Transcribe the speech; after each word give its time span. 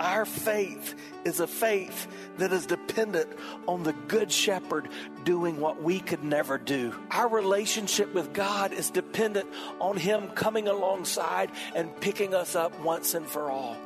Our 0.00 0.24
faith 0.24 0.94
is 1.24 1.40
a 1.40 1.46
faith 1.46 2.06
that 2.38 2.52
is 2.52 2.66
dependent 2.66 3.30
on 3.66 3.82
the 3.82 3.92
Good 3.92 4.30
Shepherd 4.30 4.88
doing 5.24 5.60
what 5.60 5.82
we 5.82 6.00
could 6.00 6.22
never 6.22 6.56
do. 6.56 6.94
Our 7.10 7.28
relationship 7.28 8.14
with 8.14 8.32
God 8.32 8.72
is 8.72 8.90
dependent 8.90 9.48
on 9.80 9.96
Him 9.96 10.28
coming 10.28 10.68
alongside 10.68 11.50
and 11.74 11.94
picking 12.00 12.34
us 12.34 12.54
up 12.54 12.78
once 12.80 13.14
and 13.14 13.26
for 13.26 13.50
all. 13.50 13.76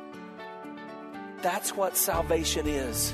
That's 1.41 1.75
what 1.75 1.97
salvation 1.97 2.67
is. 2.67 3.13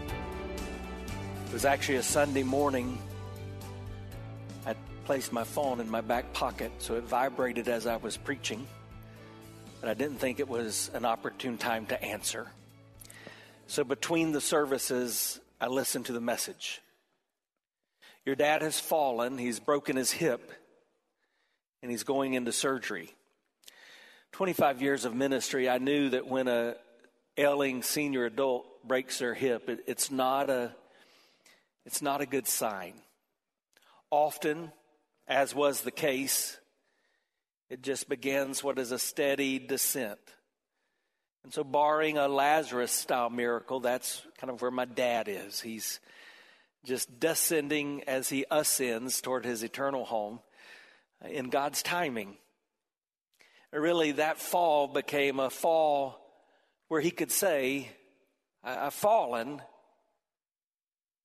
It 1.51 1.55
was 1.55 1.65
actually 1.65 1.97
a 1.97 2.03
Sunday 2.03 2.43
morning. 2.43 2.97
I 4.65 4.73
placed 5.03 5.33
my 5.33 5.43
phone 5.43 5.81
in 5.81 5.89
my 5.89 5.99
back 5.99 6.31
pocket 6.31 6.71
so 6.77 6.95
it 6.95 7.03
vibrated 7.03 7.67
as 7.67 7.85
I 7.85 7.97
was 7.97 8.15
preaching, 8.15 8.65
but 9.81 9.89
I 9.89 9.93
didn't 9.93 10.19
think 10.19 10.39
it 10.39 10.47
was 10.47 10.89
an 10.93 11.03
opportune 11.03 11.57
time 11.57 11.87
to 11.87 12.01
answer. 12.01 12.47
So 13.67 13.83
between 13.83 14.31
the 14.31 14.39
services, 14.39 15.41
I 15.59 15.67
listened 15.67 16.05
to 16.05 16.13
the 16.13 16.21
message. 16.21 16.79
Your 18.25 18.37
dad 18.37 18.61
has 18.61 18.79
fallen, 18.79 19.37
he's 19.37 19.59
broken 19.59 19.97
his 19.97 20.09
hip, 20.09 20.53
and 21.81 21.91
he's 21.91 22.03
going 22.03 22.33
into 22.33 22.53
surgery. 22.53 23.13
25 24.31 24.81
years 24.81 25.03
of 25.03 25.13
ministry, 25.13 25.67
I 25.67 25.79
knew 25.79 26.11
that 26.11 26.27
when 26.27 26.47
a 26.47 26.75
ailing 27.35 27.83
senior 27.83 28.23
adult 28.23 28.87
breaks 28.87 29.19
their 29.19 29.33
hip, 29.33 29.67
it, 29.67 29.83
it's 29.85 30.09
not 30.09 30.49
a 30.49 30.73
it's 31.85 32.01
not 32.01 32.21
a 32.21 32.25
good 32.25 32.47
sign. 32.47 32.93
Often, 34.09 34.71
as 35.27 35.55
was 35.55 35.81
the 35.81 35.91
case, 35.91 36.57
it 37.69 37.81
just 37.81 38.09
begins 38.09 38.63
what 38.63 38.79
is 38.79 38.91
a 38.91 38.99
steady 38.99 39.57
descent. 39.59 40.19
And 41.43 41.53
so, 41.53 41.63
barring 41.63 42.17
a 42.17 42.27
Lazarus 42.27 42.91
style 42.91 43.29
miracle, 43.29 43.79
that's 43.79 44.21
kind 44.37 44.51
of 44.51 44.61
where 44.61 44.71
my 44.71 44.85
dad 44.85 45.27
is. 45.27 45.61
He's 45.61 45.99
just 46.83 47.19
descending 47.19 48.03
as 48.07 48.29
he 48.29 48.45
ascends 48.51 49.21
toward 49.21 49.45
his 49.45 49.63
eternal 49.63 50.05
home 50.05 50.39
in 51.27 51.49
God's 51.49 51.81
timing. 51.81 52.37
Really, 53.71 54.13
that 54.13 54.37
fall 54.37 54.87
became 54.87 55.39
a 55.39 55.49
fall 55.49 56.19
where 56.89 57.01
he 57.01 57.11
could 57.11 57.31
say, 57.31 57.89
I've 58.63 58.93
fallen, 58.93 59.61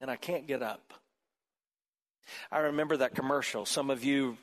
and 0.07 0.13
I 0.13 0.17
can't 0.17 0.47
get 0.47 0.63
up. 0.63 0.95
I 2.53 2.59
remember 2.59 2.99
that 2.99 3.17
commercial. 3.17 3.67
Some 3.67 3.91
of 3.91 4.05
you 4.05 4.39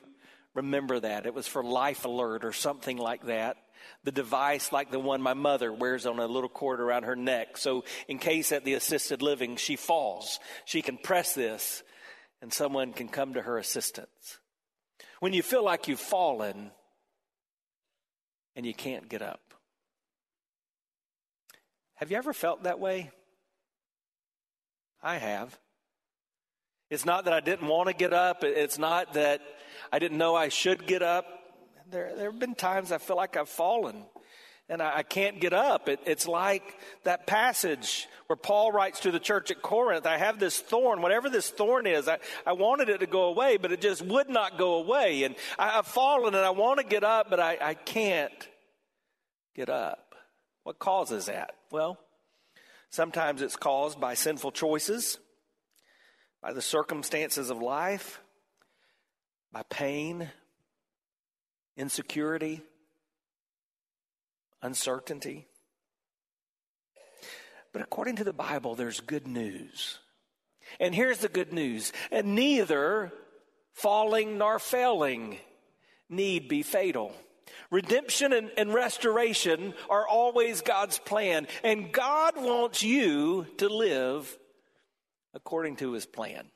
remember 0.52 1.00
that. 1.00 1.24
It 1.24 1.32
was 1.32 1.46
for 1.46 1.64
Life 1.64 2.04
Alert 2.04 2.44
or 2.44 2.52
something 2.52 2.98
like 2.98 3.24
that. 3.24 3.56
The 4.04 4.12
device, 4.12 4.72
like 4.72 4.90
the 4.90 4.98
one 4.98 5.22
my 5.22 5.32
mother 5.32 5.72
wears 5.72 6.04
on 6.04 6.18
a 6.18 6.26
little 6.26 6.50
cord 6.50 6.80
around 6.80 7.04
her 7.04 7.16
neck. 7.16 7.56
So, 7.56 7.84
in 8.08 8.18
case 8.18 8.52
at 8.52 8.66
the 8.66 8.74
assisted 8.74 9.22
living 9.22 9.56
she 9.56 9.76
falls, 9.76 10.38
she 10.66 10.82
can 10.82 10.98
press 10.98 11.32
this 11.32 11.82
and 12.42 12.52
someone 12.52 12.92
can 12.92 13.08
come 13.08 13.32
to 13.32 13.40
her 13.40 13.56
assistance. 13.56 14.40
When 15.20 15.32
you 15.32 15.42
feel 15.42 15.64
like 15.64 15.88
you've 15.88 15.98
fallen 15.98 16.72
and 18.54 18.66
you 18.66 18.74
can't 18.74 19.08
get 19.08 19.22
up. 19.22 19.54
Have 21.94 22.10
you 22.10 22.18
ever 22.18 22.34
felt 22.34 22.64
that 22.64 22.78
way? 22.78 23.12
I 25.04 25.18
have. 25.18 25.56
It's 26.90 27.04
not 27.04 27.26
that 27.26 27.34
I 27.34 27.40
didn't 27.40 27.68
want 27.68 27.88
to 27.88 27.94
get 27.94 28.12
up. 28.12 28.42
It's 28.42 28.78
not 28.78 29.14
that 29.14 29.40
I 29.92 29.98
didn't 29.98 30.18
know 30.18 30.34
I 30.34 30.48
should 30.48 30.86
get 30.86 31.02
up. 31.02 31.26
There, 31.90 32.12
there 32.16 32.30
have 32.30 32.40
been 32.40 32.54
times 32.54 32.90
I 32.90 32.98
feel 32.98 33.16
like 33.16 33.36
I've 33.36 33.48
fallen 33.48 34.04
and 34.68 34.80
I, 34.80 34.98
I 34.98 35.02
can't 35.02 35.40
get 35.40 35.52
up. 35.52 35.88
It, 35.88 36.00
it's 36.06 36.26
like 36.26 36.78
that 37.04 37.26
passage 37.26 38.08
where 38.26 38.36
Paul 38.36 38.72
writes 38.72 39.00
to 39.00 39.10
the 39.10 39.20
church 39.20 39.50
at 39.50 39.60
Corinth 39.60 40.06
I 40.06 40.16
have 40.16 40.38
this 40.38 40.58
thorn, 40.58 41.02
whatever 41.02 41.28
this 41.28 41.50
thorn 41.50 41.86
is, 41.86 42.08
I, 42.08 42.18
I 42.46 42.52
wanted 42.52 42.88
it 42.88 42.98
to 43.00 43.06
go 43.06 43.24
away, 43.24 43.58
but 43.58 43.72
it 43.72 43.80
just 43.80 44.02
would 44.02 44.30
not 44.30 44.56
go 44.56 44.76
away. 44.76 45.24
And 45.24 45.36
I, 45.58 45.70
have 45.70 45.86
fallen 45.86 46.34
and 46.34 46.44
I 46.44 46.50
want 46.50 46.80
to 46.80 46.86
get 46.86 47.04
up, 47.04 47.28
but 47.28 47.40
I, 47.40 47.58
I 47.60 47.74
can't 47.74 48.32
get 49.54 49.68
up. 49.68 50.14
What 50.62 50.78
causes 50.78 51.26
that? 51.26 51.50
Well, 51.70 51.98
Sometimes 52.94 53.42
it's 53.42 53.56
caused 53.56 53.98
by 54.00 54.14
sinful 54.14 54.52
choices, 54.52 55.18
by 56.40 56.52
the 56.52 56.62
circumstances 56.62 57.50
of 57.50 57.60
life, 57.60 58.20
by 59.50 59.64
pain, 59.68 60.30
insecurity, 61.76 62.62
uncertainty. 64.62 65.48
But 67.72 67.82
according 67.82 68.14
to 68.14 68.24
the 68.24 68.32
Bible, 68.32 68.76
there's 68.76 69.00
good 69.00 69.26
news. 69.26 69.98
And 70.78 70.94
here's 70.94 71.18
the 71.18 71.28
good 71.28 71.52
news 71.52 71.92
and 72.12 72.36
neither 72.36 73.12
falling 73.72 74.38
nor 74.38 74.60
failing 74.60 75.38
need 76.08 76.46
be 76.46 76.62
fatal. 76.62 77.12
Redemption 77.70 78.32
and, 78.32 78.50
and, 78.56 78.72
restoration 78.72 79.74
are 79.88 80.06
always 80.06 80.60
God's 80.60 80.98
plan, 80.98 81.46
and 81.62 81.92
God 81.92 82.34
wants 82.36 82.82
you 82.82 83.46
to 83.58 83.68
live 83.68 84.36
according 85.34 85.76
to 85.76 85.92
his 85.92 86.06
plan. 86.06 86.46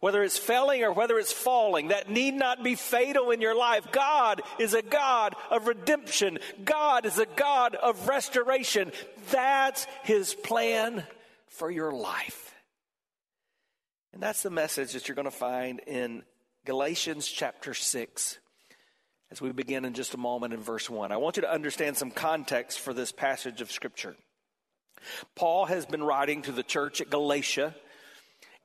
Whether 0.00 0.22
it's 0.22 0.38
failing 0.38 0.82
or 0.82 0.92
whether 0.92 1.18
it's 1.18 1.32
falling, 1.32 1.88
that 1.88 2.10
need 2.10 2.34
not 2.34 2.62
be 2.62 2.74
fatal 2.74 3.30
in 3.30 3.40
your 3.40 3.56
life. 3.56 3.86
God 3.90 4.42
is 4.58 4.74
a 4.74 4.82
God 4.82 5.34
of 5.50 5.66
redemption. 5.66 6.38
God 6.64 7.06
is 7.06 7.18
a 7.18 7.26
God 7.26 7.74
of 7.74 8.06
restoration. 8.06 8.92
That's 9.30 9.86
his 10.02 10.34
plan 10.34 11.04
for 11.46 11.70
your 11.70 11.92
life. 11.92 12.54
And 14.12 14.22
that's 14.22 14.42
the 14.42 14.50
message 14.50 14.92
that 14.92 15.08
you're 15.08 15.16
going 15.16 15.24
to 15.24 15.30
find 15.30 15.80
in 15.86 16.22
Galatians 16.64 17.26
chapter 17.26 17.74
6 17.74 18.38
as 19.34 19.42
we 19.42 19.50
begin 19.50 19.84
in 19.84 19.94
just 19.94 20.14
a 20.14 20.16
moment 20.16 20.54
in 20.54 20.60
verse 20.60 20.88
1. 20.88 21.10
I 21.10 21.16
want 21.16 21.36
you 21.36 21.40
to 21.40 21.52
understand 21.52 21.96
some 21.96 22.12
context 22.12 22.78
for 22.78 22.94
this 22.94 23.10
passage 23.10 23.60
of 23.60 23.72
Scripture. 23.72 24.14
Paul 25.34 25.64
has 25.64 25.86
been 25.86 26.04
writing 26.04 26.42
to 26.42 26.52
the 26.52 26.62
church 26.62 27.00
at 27.00 27.10
Galatia, 27.10 27.74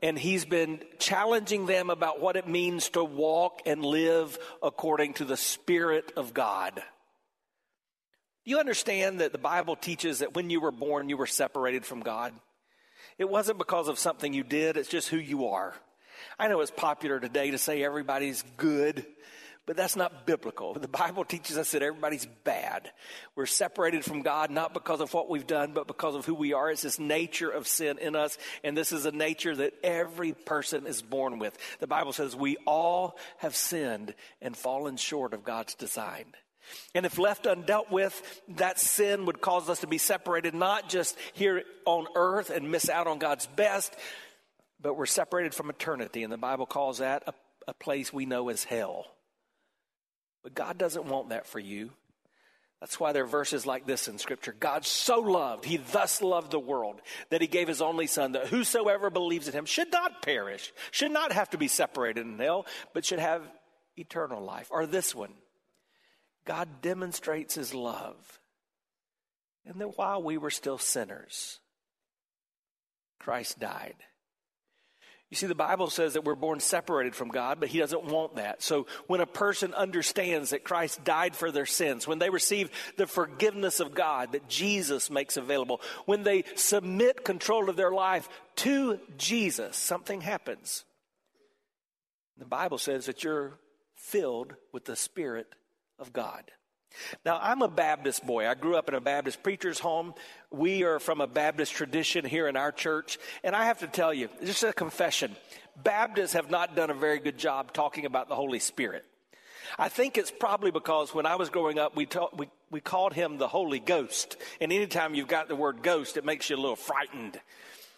and 0.04 0.16
he's 0.16 0.46
been 0.46 0.80
challenging 1.00 1.66
them 1.66 1.90
about 1.90 2.22
what 2.22 2.36
it 2.36 2.48
means 2.48 2.88
to 2.90 3.04
walk 3.04 3.64
and 3.66 3.84
live 3.84 4.38
according 4.62 5.16
to 5.16 5.26
the 5.26 5.38
Spirit 5.38 6.14
of 6.16 6.36
God. 6.36 6.76
Do 6.76 8.52
you 8.52 8.60
understand 8.60 9.22
that 9.22 9.32
the 9.32 9.40
Bible 9.40 9.76
teaches 9.76 10.20
that 10.20 10.36
when 10.36 10.52
you 10.52 10.62
were 10.62 10.72
born, 10.72 11.10
you 11.10 11.18
were 11.18 11.26
separated 11.26 11.84
from 11.84 12.02
God? 12.02 12.32
It 13.18 13.28
wasn't 13.28 13.58
because 13.58 13.88
of 13.88 13.98
something 13.98 14.34
you 14.34 14.44
did, 14.44 14.78
it's 14.78 14.88
just 14.88 15.10
who 15.10 15.18
you 15.18 15.48
are. 15.48 15.74
I 16.38 16.48
know 16.48 16.62
it's 16.62 16.70
popular 16.70 17.20
today 17.20 17.50
to 17.50 17.58
say 17.58 17.84
everybody's 17.84 18.44
good 18.56 19.04
but 19.70 19.78
that's 19.78 19.96
not 19.96 20.26
biblical. 20.26 20.74
The 20.74 20.88
Bible 20.88 21.24
teaches 21.24 21.56
us 21.56 21.74
that 21.74 21.84
everybody's 21.84 22.26
bad. 22.44 22.90
We're 23.36 23.46
separated 23.46 24.04
from 24.04 24.24
God 24.24 24.50
not 24.50 24.74
because 24.74 25.00
of 25.00 25.14
what 25.14 25.30
we've 25.30 25.46
done, 25.46 25.74
but 25.74 25.86
because 25.86 26.16
of 26.16 26.26
who 26.26 26.34
we 26.34 26.54
are. 26.54 26.72
It's 26.72 26.82
this 26.82 26.98
nature 26.98 27.52
of 27.52 27.68
sin 27.68 28.00
in 28.00 28.16
us, 28.16 28.40
and 28.64 28.76
this 28.76 28.92
is 28.92 29.06
a 29.06 29.12
nature 29.12 29.56
that 29.56 29.74
every 29.84 30.34
person 30.34 30.88
is 30.88 31.04
born 31.04 31.38
with. 31.38 31.56
The 31.82 31.86
Bible 31.86 32.14
says 32.14 32.36
we 32.36 32.58
all 32.66 33.16
have 33.38 33.56
sinned 33.56 34.16
and 34.42 34.58
fallen 34.58 34.98
short 34.98 35.36
of 35.36 35.44
God's 35.44 35.76
design. 35.76 36.26
And 36.96 37.06
if 37.06 37.20
left 37.20 37.44
undealt 37.44 37.92
with, 37.92 38.42
that 38.56 38.80
sin 38.80 39.28
would 39.28 39.40
cause 39.40 39.70
us 39.70 39.82
to 39.82 39.88
be 39.88 40.00
separated, 40.00 40.56
not 40.56 40.90
just 40.90 41.16
here 41.34 41.62
on 41.86 42.08
earth 42.16 42.50
and 42.50 42.72
miss 42.72 42.90
out 42.90 43.06
on 43.06 43.20
God's 43.20 43.46
best, 43.46 43.96
but 44.82 44.98
we're 44.98 45.06
separated 45.06 45.54
from 45.54 45.70
eternity. 45.70 46.24
And 46.24 46.34
the 46.34 46.38
Bible 46.38 46.66
calls 46.66 46.98
that 46.98 47.22
a, 47.28 47.36
a 47.68 47.76
place 47.76 48.12
we 48.12 48.26
know 48.26 48.50
as 48.50 48.64
hell. 48.64 49.06
But 50.44 50.56
God 50.56 50.78
doesn't 50.78 51.06
want 51.06 51.30
that 51.30 51.46
for 51.48 51.60
you. 51.60 51.92
That's 52.80 53.00
why 53.00 53.12
there 53.12 53.26
are 53.26 53.28
verses 53.28 53.66
like 53.66 53.86
this 53.86 54.08
in 54.08 54.18
Scripture. 54.18 54.56
God 54.58 54.86
so 54.86 55.20
loved, 55.20 55.66
He 55.66 55.78
thus 55.78 56.22
loved 56.22 56.52
the 56.52 56.60
world, 56.60 57.02
that 57.30 57.42
He 57.42 57.48
gave 57.48 57.68
His 57.68 57.82
only 57.82 58.08
Son, 58.08 58.32
that 58.32 58.48
whosoever 58.48 59.10
believes 59.10 59.48
in 59.48 59.54
Him 59.54 59.66
should 59.66 59.92
not 59.92 60.22
perish, 60.22 60.72
should 60.92 61.12
not 61.12 61.34
have 61.34 61.50
to 61.50 61.58
be 61.58 61.68
separated 61.68 62.26
in 62.26 62.40
hell, 62.40 62.66
but 62.94 63.06
should 63.06 63.20
have 63.20 63.44
eternal 63.98 64.42
life. 64.42 64.68
Or 64.72 64.86
this 64.86 65.14
one 65.14 65.34
God 66.46 66.82
demonstrates 66.82 67.56
His 67.56 67.74
love, 67.74 68.40
and 69.66 69.82
that 69.82 69.98
while 69.98 70.24
we 70.24 70.38
were 70.38 70.50
still 70.50 70.78
sinners, 70.78 71.60
Christ 73.20 73.60
died. 73.60 73.96
You 75.30 75.38
see, 75.38 75.46
the 75.46 75.54
Bible 75.54 75.92
says 75.92 76.14
that 76.14 76.24
we're 76.24 76.34
born 76.34 76.60
separated 76.60 77.14
from 77.14 77.30
God, 77.30 77.60
but 77.60 77.70
He 77.70 77.78
doesn't 77.78 78.06
want 78.06 78.38
that. 78.38 78.64
So 78.64 78.88
when 79.06 79.22
a 79.22 79.28
person 79.28 79.76
understands 79.76 80.50
that 80.50 80.64
Christ 80.64 81.04
died 81.04 81.36
for 81.36 81.52
their 81.52 81.68
sins, 81.68 82.08
when 82.08 82.18
they 82.18 82.32
receive 82.32 82.72
the 82.98 83.06
forgiveness 83.06 83.80
of 83.80 83.94
God 83.94 84.32
that 84.32 84.48
Jesus 84.48 85.12
makes 85.12 85.38
available, 85.38 85.82
when 86.06 86.24
they 86.24 86.46
submit 86.56 87.24
control 87.24 87.70
of 87.70 87.76
their 87.76 87.92
life 87.92 88.28
to 88.58 89.00
Jesus, 89.18 89.78
something 89.78 90.22
happens. 90.22 90.84
The 92.38 92.46
Bible 92.46 92.80
says 92.80 93.06
that 93.06 93.24
you're 93.24 93.60
filled 93.96 94.56
with 94.74 94.86
the 94.86 94.96
Spirit 94.96 95.48
of 96.00 96.12
God. 96.12 96.52
Now, 97.26 97.40
I'm 97.42 97.62
a 97.62 97.68
Baptist 97.68 98.26
boy. 98.26 98.48
I 98.48 98.56
grew 98.56 98.76
up 98.76 98.90
in 98.90 98.96
a 98.96 99.02
Baptist 99.02 99.44
preacher's 99.44 99.80
home. 99.80 100.14
We 100.52 100.84
are 100.84 101.00
from 101.00 101.22
a 101.22 101.28
Baptist 101.28 101.74
tradition 101.74 102.26
here 102.26 102.48
in 102.48 102.58
our 102.58 102.72
church. 102.72 103.20
And 103.44 103.56
I 103.56 103.66
have 103.66 103.80
to 103.80 103.88
tell 103.88 104.14
you, 104.14 104.30
just 104.44 104.64
a 104.64 104.74
confession 104.74 105.36
Baptists 105.84 106.34
have 106.34 106.50
not 106.50 106.76
done 106.76 106.90
a 106.90 106.94
very 106.94 107.20
good 107.20 107.38
job 107.38 107.72
talking 107.72 108.06
about 108.06 108.28
the 108.28 108.36
Holy 108.36 108.60
Spirit. 108.60 109.06
I 109.78 109.88
think 109.88 110.18
it's 110.18 110.32
probably 110.32 110.72
because 110.72 111.14
when 111.14 111.26
I 111.26 111.36
was 111.36 111.50
growing 111.50 111.80
up, 111.80 111.96
we, 111.96 112.08
we, 112.36 112.50
we 112.72 112.82
called 112.82 113.14
him 113.14 113.38
the 113.38 113.48
Holy 113.48 113.80
Ghost. 113.80 114.36
And 114.60 114.74
anytime 114.74 115.14
you've 115.14 115.28
got 115.28 115.48
the 115.48 115.56
word 115.56 115.82
ghost, 115.84 116.18
it 116.18 116.26
makes 116.26 116.50
you 116.50 116.56
a 116.56 116.60
little 116.60 116.76
frightened. 116.76 117.40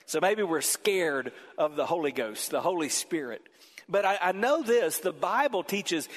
So 0.06 0.20
maybe 0.20 0.44
we're 0.44 0.62
scared 0.62 1.32
of 1.58 1.76
the 1.76 1.86
Holy 1.86 2.12
Ghost, 2.12 2.52
the 2.52 2.62
Holy 2.62 2.90
Spirit. 2.90 3.42
But 3.88 4.06
I, 4.06 4.18
I 4.22 4.32
know 4.32 4.62
this 4.62 5.00
the 5.00 5.14
Bible 5.14 5.64
teaches 5.64 6.08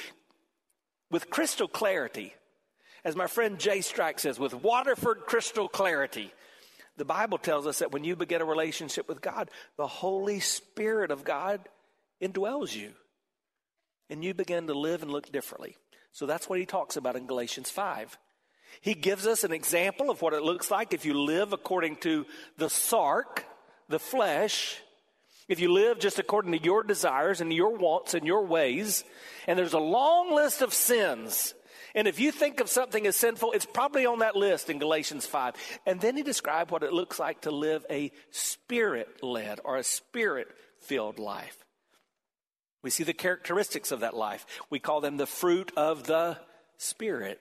with 1.10 1.30
crystal 1.30 1.68
clarity 1.68 2.34
as 3.04 3.14
my 3.14 3.26
friend 3.26 3.58
Jay 3.58 3.78
Strack 3.78 4.18
says, 4.18 4.38
with 4.38 4.54
Waterford 4.54 5.20
crystal 5.26 5.68
clarity. 5.68 6.32
The 6.96 7.04
Bible 7.04 7.38
tells 7.38 7.66
us 7.66 7.80
that 7.80 7.92
when 7.92 8.04
you 8.04 8.16
begin 8.16 8.40
a 8.40 8.46
relationship 8.46 9.08
with 9.08 9.20
God, 9.20 9.50
the 9.76 9.86
Holy 9.86 10.40
Spirit 10.40 11.10
of 11.10 11.24
God 11.24 11.60
indwells 12.22 12.74
you. 12.74 12.92
And 14.08 14.24
you 14.24 14.32
begin 14.32 14.66
to 14.68 14.74
live 14.74 15.02
and 15.02 15.10
look 15.10 15.32
differently. 15.32 15.76
So 16.12 16.26
that's 16.26 16.48
what 16.48 16.58
he 16.58 16.66
talks 16.66 16.96
about 16.96 17.16
in 17.16 17.26
Galatians 17.26 17.70
5. 17.70 18.16
He 18.80 18.94
gives 18.94 19.26
us 19.26 19.44
an 19.44 19.52
example 19.52 20.10
of 20.10 20.22
what 20.22 20.32
it 20.32 20.42
looks 20.42 20.70
like 20.70 20.92
if 20.92 21.04
you 21.04 21.14
live 21.14 21.52
according 21.52 21.96
to 21.96 22.26
the 22.56 22.70
sark, 22.70 23.44
the 23.88 23.98
flesh, 23.98 24.80
if 25.48 25.60
you 25.60 25.72
live 25.72 25.98
just 25.98 26.18
according 26.18 26.52
to 26.52 26.62
your 26.62 26.82
desires 26.82 27.40
and 27.40 27.52
your 27.52 27.76
wants 27.76 28.14
and 28.14 28.26
your 28.26 28.46
ways. 28.46 29.04
And 29.46 29.58
there's 29.58 29.74
a 29.74 29.78
long 29.78 30.34
list 30.34 30.62
of 30.62 30.72
sins 30.72 31.54
and 31.94 32.08
if 32.08 32.18
you 32.18 32.32
think 32.32 32.60
of 32.60 32.68
something 32.68 33.06
as 33.06 33.16
sinful, 33.16 33.52
it's 33.52 33.66
probably 33.66 34.06
on 34.06 34.18
that 34.20 34.36
list 34.36 34.70
in 34.70 34.78
Galatians 34.78 35.26
5. 35.26 35.54
And 35.86 36.00
then 36.00 36.16
he 36.16 36.22
described 36.22 36.70
what 36.70 36.82
it 36.82 36.92
looks 36.92 37.18
like 37.18 37.42
to 37.42 37.50
live 37.50 37.86
a 37.88 38.10
spirit 38.30 39.22
led 39.22 39.60
or 39.64 39.76
a 39.76 39.84
spirit 39.84 40.48
filled 40.80 41.18
life. 41.18 41.56
We 42.82 42.90
see 42.90 43.04
the 43.04 43.14
characteristics 43.14 43.92
of 43.92 44.00
that 44.00 44.14
life. 44.14 44.44
We 44.68 44.78
call 44.78 45.00
them 45.00 45.16
the 45.16 45.26
fruit 45.26 45.72
of 45.76 46.04
the 46.04 46.38
Spirit. 46.76 47.40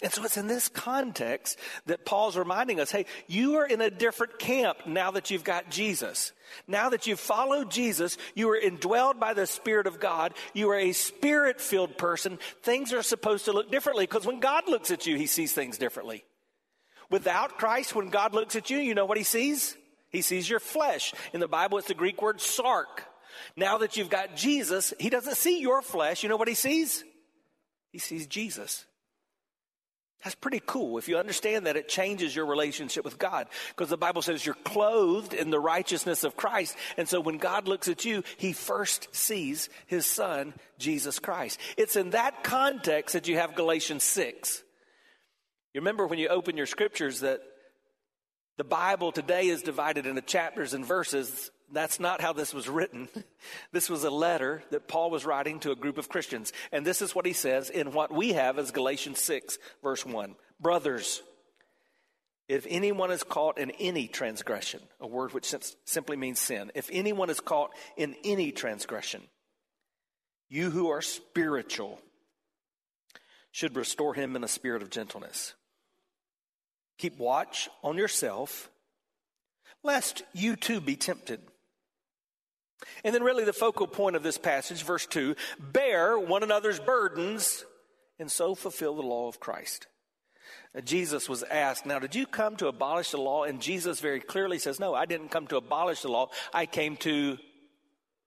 And 0.00 0.12
so 0.12 0.24
it's 0.24 0.36
in 0.36 0.46
this 0.46 0.68
context 0.68 1.58
that 1.86 2.04
Paul's 2.04 2.36
reminding 2.36 2.80
us 2.80 2.90
hey, 2.90 3.06
you 3.26 3.56
are 3.56 3.66
in 3.66 3.80
a 3.80 3.90
different 3.90 4.38
camp 4.38 4.86
now 4.86 5.10
that 5.12 5.30
you've 5.30 5.44
got 5.44 5.70
Jesus. 5.70 6.32
Now 6.66 6.90
that 6.90 7.06
you've 7.06 7.20
followed 7.20 7.70
Jesus, 7.70 8.18
you 8.34 8.50
are 8.50 8.60
indwelled 8.60 9.18
by 9.18 9.34
the 9.34 9.46
Spirit 9.46 9.86
of 9.86 10.00
God. 10.00 10.34
You 10.54 10.70
are 10.70 10.78
a 10.78 10.92
spirit 10.92 11.60
filled 11.60 11.96
person. 11.96 12.38
Things 12.62 12.92
are 12.92 13.02
supposed 13.02 13.46
to 13.46 13.52
look 13.52 13.70
differently 13.70 14.04
because 14.04 14.26
when 14.26 14.40
God 14.40 14.68
looks 14.68 14.90
at 14.90 15.06
you, 15.06 15.16
he 15.16 15.26
sees 15.26 15.52
things 15.52 15.78
differently. 15.78 16.24
Without 17.10 17.58
Christ, 17.58 17.94
when 17.94 18.08
God 18.08 18.34
looks 18.34 18.56
at 18.56 18.70
you, 18.70 18.78
you 18.78 18.94
know 18.94 19.06
what 19.06 19.18
he 19.18 19.24
sees? 19.24 19.76
He 20.08 20.22
sees 20.22 20.48
your 20.48 20.60
flesh. 20.60 21.14
In 21.32 21.40
the 21.40 21.48
Bible, 21.48 21.78
it's 21.78 21.88
the 21.88 21.94
Greek 21.94 22.20
word 22.20 22.40
sark. 22.40 23.04
Now 23.56 23.78
that 23.78 23.96
you've 23.96 24.10
got 24.10 24.36
Jesus, 24.36 24.92
he 24.98 25.10
doesn't 25.10 25.36
see 25.36 25.60
your 25.60 25.82
flesh. 25.82 26.22
You 26.22 26.28
know 26.28 26.36
what 26.36 26.48
he 26.48 26.54
sees? 26.54 27.04
He 27.90 27.98
sees 27.98 28.26
Jesus. 28.26 28.84
That's 30.22 30.36
pretty 30.36 30.62
cool. 30.64 30.98
If 30.98 31.08
you 31.08 31.18
understand 31.18 31.66
that, 31.66 31.76
it 31.76 31.88
changes 31.88 32.34
your 32.34 32.46
relationship 32.46 33.04
with 33.04 33.18
God. 33.18 33.48
Because 33.70 33.90
the 33.90 33.96
Bible 33.96 34.22
says 34.22 34.46
you're 34.46 34.54
clothed 34.54 35.34
in 35.34 35.50
the 35.50 35.58
righteousness 35.58 36.22
of 36.22 36.36
Christ. 36.36 36.76
And 36.96 37.08
so 37.08 37.20
when 37.20 37.38
God 37.38 37.66
looks 37.66 37.88
at 37.88 38.04
you, 38.04 38.22
he 38.36 38.52
first 38.52 39.08
sees 39.14 39.68
his 39.86 40.06
son, 40.06 40.54
Jesus 40.78 41.18
Christ. 41.18 41.58
It's 41.76 41.96
in 41.96 42.10
that 42.10 42.44
context 42.44 43.14
that 43.14 43.26
you 43.26 43.36
have 43.36 43.56
Galatians 43.56 44.04
6. 44.04 44.62
You 45.74 45.80
remember 45.80 46.06
when 46.06 46.20
you 46.20 46.28
open 46.28 46.56
your 46.56 46.66
scriptures 46.66 47.20
that 47.20 47.40
the 48.58 48.64
Bible 48.64 49.10
today 49.10 49.48
is 49.48 49.62
divided 49.62 50.06
into 50.06 50.20
chapters 50.20 50.74
and 50.74 50.86
verses. 50.86 51.50
That's 51.72 51.98
not 51.98 52.20
how 52.20 52.32
this 52.32 52.54
was 52.54 52.68
written. 52.68 53.08
This 53.72 53.90
was 53.90 54.04
a 54.04 54.10
letter 54.10 54.62
that 54.70 54.86
Paul 54.86 55.10
was 55.10 55.24
writing 55.24 55.58
to 55.60 55.72
a 55.72 55.76
group 55.76 55.98
of 55.98 56.08
Christians. 56.08 56.52
And 56.70 56.86
this 56.86 57.02
is 57.02 57.14
what 57.14 57.26
he 57.26 57.32
says 57.32 57.70
in 57.70 57.92
what 57.92 58.12
we 58.12 58.34
have 58.34 58.58
as 58.58 58.70
Galatians 58.70 59.18
6, 59.20 59.58
verse 59.82 60.06
1. 60.06 60.36
Brothers, 60.60 61.22
if 62.48 62.66
anyone 62.68 63.10
is 63.10 63.22
caught 63.22 63.58
in 63.58 63.70
any 63.72 64.08
transgression, 64.08 64.80
a 65.00 65.06
word 65.06 65.32
which 65.32 65.54
simply 65.86 66.16
means 66.16 66.38
sin, 66.38 66.70
if 66.74 66.88
anyone 66.92 67.30
is 67.30 67.40
caught 67.40 67.70
in 67.96 68.14
any 68.24 68.52
transgression, 68.52 69.22
you 70.48 70.70
who 70.70 70.90
are 70.90 71.02
spiritual 71.02 71.98
should 73.50 73.74
restore 73.74 74.14
him 74.14 74.36
in 74.36 74.44
a 74.44 74.48
spirit 74.48 74.82
of 74.82 74.90
gentleness. 74.90 75.54
Keep 76.98 77.18
watch 77.18 77.68
on 77.82 77.96
yourself, 77.96 78.70
lest 79.82 80.22
you 80.34 80.56
too 80.56 80.80
be 80.80 80.94
tempted. 80.94 81.40
And 83.04 83.14
then, 83.14 83.22
really, 83.22 83.44
the 83.44 83.52
focal 83.52 83.86
point 83.86 84.16
of 84.16 84.22
this 84.22 84.38
passage, 84.38 84.82
verse 84.82 85.06
2 85.06 85.34
bear 85.58 86.18
one 86.18 86.42
another's 86.42 86.80
burdens 86.80 87.64
and 88.18 88.30
so 88.30 88.54
fulfill 88.54 88.94
the 88.94 89.02
law 89.02 89.28
of 89.28 89.40
Christ. 89.40 89.86
Now, 90.74 90.80
Jesus 90.80 91.28
was 91.28 91.42
asked, 91.44 91.86
Now, 91.86 91.98
did 91.98 92.14
you 92.14 92.26
come 92.26 92.56
to 92.56 92.68
abolish 92.68 93.10
the 93.10 93.18
law? 93.18 93.44
And 93.44 93.60
Jesus 93.60 94.00
very 94.00 94.20
clearly 94.20 94.58
says, 94.58 94.80
No, 94.80 94.94
I 94.94 95.06
didn't 95.06 95.30
come 95.30 95.46
to 95.48 95.56
abolish 95.56 96.02
the 96.02 96.08
law. 96.08 96.30
I 96.52 96.66
came 96.66 96.96
to 96.98 97.38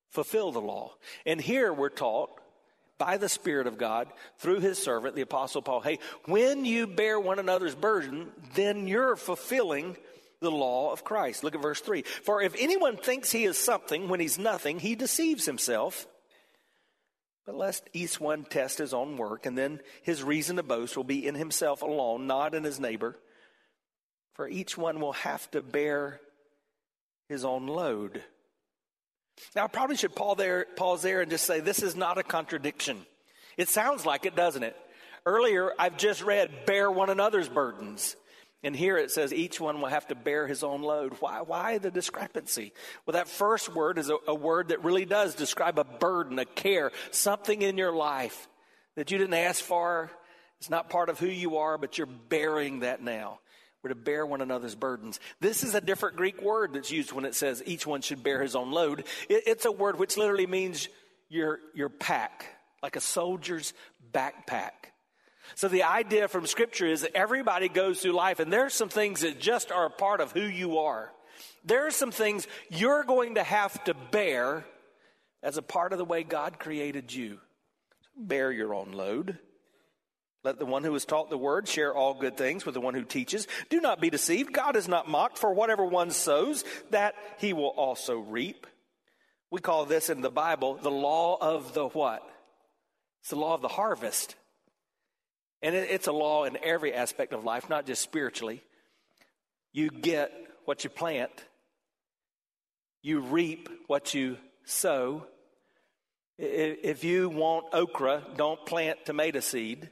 fulfill 0.10 0.52
the 0.52 0.62
law. 0.62 0.94
And 1.26 1.42
here 1.42 1.74
we're 1.74 1.90
taught 1.90 2.30
by 2.98 3.18
the 3.18 3.30
Spirit 3.30 3.68
of 3.68 3.78
God 3.78 4.08
through 4.38 4.62
his 4.62 4.82
servant, 4.82 5.16
the 5.16 5.22
Apostle 5.22 5.62
Paul, 5.62 5.82
hey, 5.82 6.00
when 6.26 6.64
you 6.64 6.88
bear 6.88 7.20
one 7.20 7.40
another's 7.40 7.76
burden, 7.76 8.32
then 8.54 8.88
you're 8.88 9.16
fulfilling 9.16 9.98
the 10.46 10.52
law 10.52 10.94
of 10.94 11.04
Christ. 11.04 11.44
Look 11.44 11.56
at 11.56 11.62
verse 11.62 11.82
3. 11.82 12.04
For 12.04 12.42
if 12.42 12.56
anyone 12.58 12.96
thinks 12.96 13.32
he 13.32 13.44
is 13.44 13.58
something 13.58 14.08
when 14.08 14.20
he's 14.20 14.40
nothing, 14.40 14.80
he 14.80 14.96
deceives 14.96 15.46
himself. 15.46 16.08
But 17.46 17.56
lest 17.56 17.90
each 17.94 18.20
one 18.20 18.44
test 18.44 18.78
his 18.78 18.94
own 18.94 19.18
work, 19.18 19.46
and 19.46 19.58
then 19.58 19.82
his 20.02 20.24
reason 20.24 20.56
to 20.56 20.64
boast 20.64 20.98
will 20.98 21.04
be 21.04 21.28
in 21.28 21.36
himself 21.36 21.82
alone, 21.82 22.26
not 22.26 22.56
in 22.56 22.64
his 22.64 22.80
neighbor. 22.80 23.18
For 24.34 24.48
each 24.48 24.78
one 24.78 25.00
will 25.00 25.14
have 25.14 25.50
to 25.52 25.62
bear 25.62 26.20
his 27.30 27.46
own 27.46 27.68
load. 27.68 28.24
Now, 29.56 29.66
I 29.66 29.68
probably 29.68 29.98
should 29.98 30.16
pause 30.16 30.38
there, 30.38 30.66
pause 30.76 31.02
there 31.02 31.22
and 31.22 31.30
just 31.30 31.46
say 31.46 31.60
this 31.60 31.84
is 31.84 31.96
not 31.96 32.18
a 32.18 32.24
contradiction. 32.24 33.06
It 33.58 33.70
sounds 33.70 34.06
like 34.06 34.26
it, 34.26 34.36
doesn't 34.36 34.64
it? 34.64 34.76
Earlier, 35.26 35.72
I've 35.80 35.98
just 35.98 36.22
read, 36.22 36.66
bear 36.66 36.92
one 36.92 37.10
another's 37.10 37.50
burdens. 37.50 38.16
And 38.64 38.76
here 38.76 38.98
it 38.98 39.12
says 39.12 39.32
each 39.32 39.60
one 39.60 39.80
will 39.80 39.90
have 39.90 40.08
to 40.08 40.16
bear 40.16 40.48
his 40.48 40.64
own 40.64 40.82
load. 40.82 41.14
Why, 41.20 41.42
why 41.42 41.78
the 41.78 41.92
discrepancy? 41.92 42.74
Well, 43.06 43.14
that 43.14 43.28
first 43.28 43.74
word 43.74 44.00
is 44.00 44.10
a, 44.10 44.18
a 44.28 44.34
word 44.34 44.70
that 44.70 44.84
really 44.84 45.06
does 45.06 45.36
describe 45.36 45.78
a 45.78 45.84
burden, 45.84 46.40
a 46.40 46.46
care, 46.46 46.92
something 47.12 47.62
in 47.62 47.78
your 47.78 47.96
life 47.96 48.48
that 48.96 49.12
you 49.12 49.18
didn't 49.18 49.36
ask 49.36 49.64
for. 49.64 50.10
It's 50.60 50.70
not 50.70 50.90
part 50.90 51.10
of 51.10 51.20
who 51.20 51.28
you 51.28 51.58
are, 51.58 51.78
but 51.78 51.98
you're 51.98 52.08
bearing 52.08 52.80
that 52.80 53.04
now. 53.04 53.40
We're 53.84 53.90
to 53.90 53.96
bear 53.96 54.26
one 54.26 54.42
another's 54.42 54.74
burdens. 54.74 55.20
This 55.40 55.64
is 55.64 55.76
a 55.76 55.82
different 55.82 56.16
Greek 56.16 56.42
word 56.42 56.74
that's 56.74 56.90
used 56.90 57.12
when 57.12 57.24
it 57.24 57.36
says 57.36 57.62
each 57.68 57.86
one 57.86 58.02
should 58.02 58.24
bear 58.24 58.42
his 58.42 58.56
own 58.56 58.72
load. 58.72 59.02
It, 59.30 59.44
it's 59.46 59.66
a 59.66 59.72
word 59.72 60.00
which 60.00 60.18
literally 60.18 60.48
means 60.48 60.90
your, 61.30 61.60
your 61.76 61.90
pack, 61.90 62.48
like 62.82 62.96
a 62.96 63.02
soldier's 63.02 63.74
backpack. 64.12 64.72
So 65.54 65.68
the 65.68 65.84
idea 65.84 66.28
from 66.28 66.48
Scripture 66.48 66.88
is 66.88 67.02
that 67.02 67.16
everybody 67.16 67.70
goes 67.70 68.02
through 68.02 68.14
life, 68.14 68.40
and 68.40 68.52
there's 68.52 68.74
some 68.74 68.90
things 68.90 69.22
that 69.22 69.40
just 69.40 69.72
are 69.72 69.86
a 69.86 69.92
part 69.92 70.20
of 70.22 70.32
who 70.32 70.42
you 70.42 70.80
are. 70.80 71.12
There 71.64 71.86
are 71.86 71.92
some 71.92 72.12
things 72.12 72.48
you're 72.70 73.04
going 73.04 73.36
to 73.36 73.44
have 73.44 73.84
to 73.86 73.94
bear 73.94 74.66
as 75.44 75.58
a 75.58 75.62
part 75.62 75.94
of 75.94 76.00
the 76.00 76.06
way 76.06 76.24
God 76.24 76.60
created 76.60 77.14
you. 77.14 77.40
Bear 78.18 78.52
your 78.52 78.74
own 78.74 78.92
load. 78.92 79.38
Let 80.44 80.60
the 80.60 80.66
one 80.66 80.84
who 80.84 80.94
is 80.94 81.06
taught 81.06 81.32
the 81.32 81.38
word 81.38 81.68
share 81.68 81.94
all 81.94 82.14
good 82.14 82.38
things 82.38 82.66
with 82.66 82.76
the 82.76 82.82
one 82.82 82.94
who 82.94 83.04
teaches. 83.04 83.48
Do 83.70 83.82
not 83.82 84.00
be 84.00 84.12
deceived. 84.12 84.54
God 84.54 84.76
is 84.76 84.88
not 84.88 85.10
mocked, 85.10 85.40
for 85.40 85.54
whatever 85.54 85.84
one 85.84 86.12
sows, 86.12 86.64
that 86.92 87.16
he 87.40 87.52
will 87.52 87.70
also 87.70 88.20
reap. 88.20 88.68
We 89.50 89.60
call 89.60 89.86
this 89.86 90.10
in 90.10 90.22
the 90.22 90.30
Bible 90.30 90.76
the 90.76 90.92
law 90.92 91.38
of 91.42 91.74
the 91.74 91.88
what? 91.88 92.22
It's 93.22 93.32
the 93.32 93.38
law 93.38 93.56
of 93.56 93.64
the 93.64 93.68
harvest. 93.68 94.36
And 95.62 95.76
it's 95.76 96.08
a 96.08 96.12
law 96.12 96.44
in 96.44 96.58
every 96.64 96.94
aspect 96.94 97.34
of 97.34 97.44
life, 97.44 97.70
not 97.70 97.86
just 97.86 98.02
spiritually. 98.02 98.64
You 99.74 99.90
get 99.90 100.32
what 100.66 100.84
you 100.84 100.90
plant, 100.90 101.32
you 103.02 103.20
reap 103.20 103.70
what 103.88 104.14
you 104.14 104.38
sow. 104.64 105.26
If 106.38 107.04
you 107.04 107.30
want 107.30 107.68
okra, 107.74 108.24
don't 108.36 108.66
plant 108.66 109.06
tomato 109.06 109.40
seed. 109.40 109.90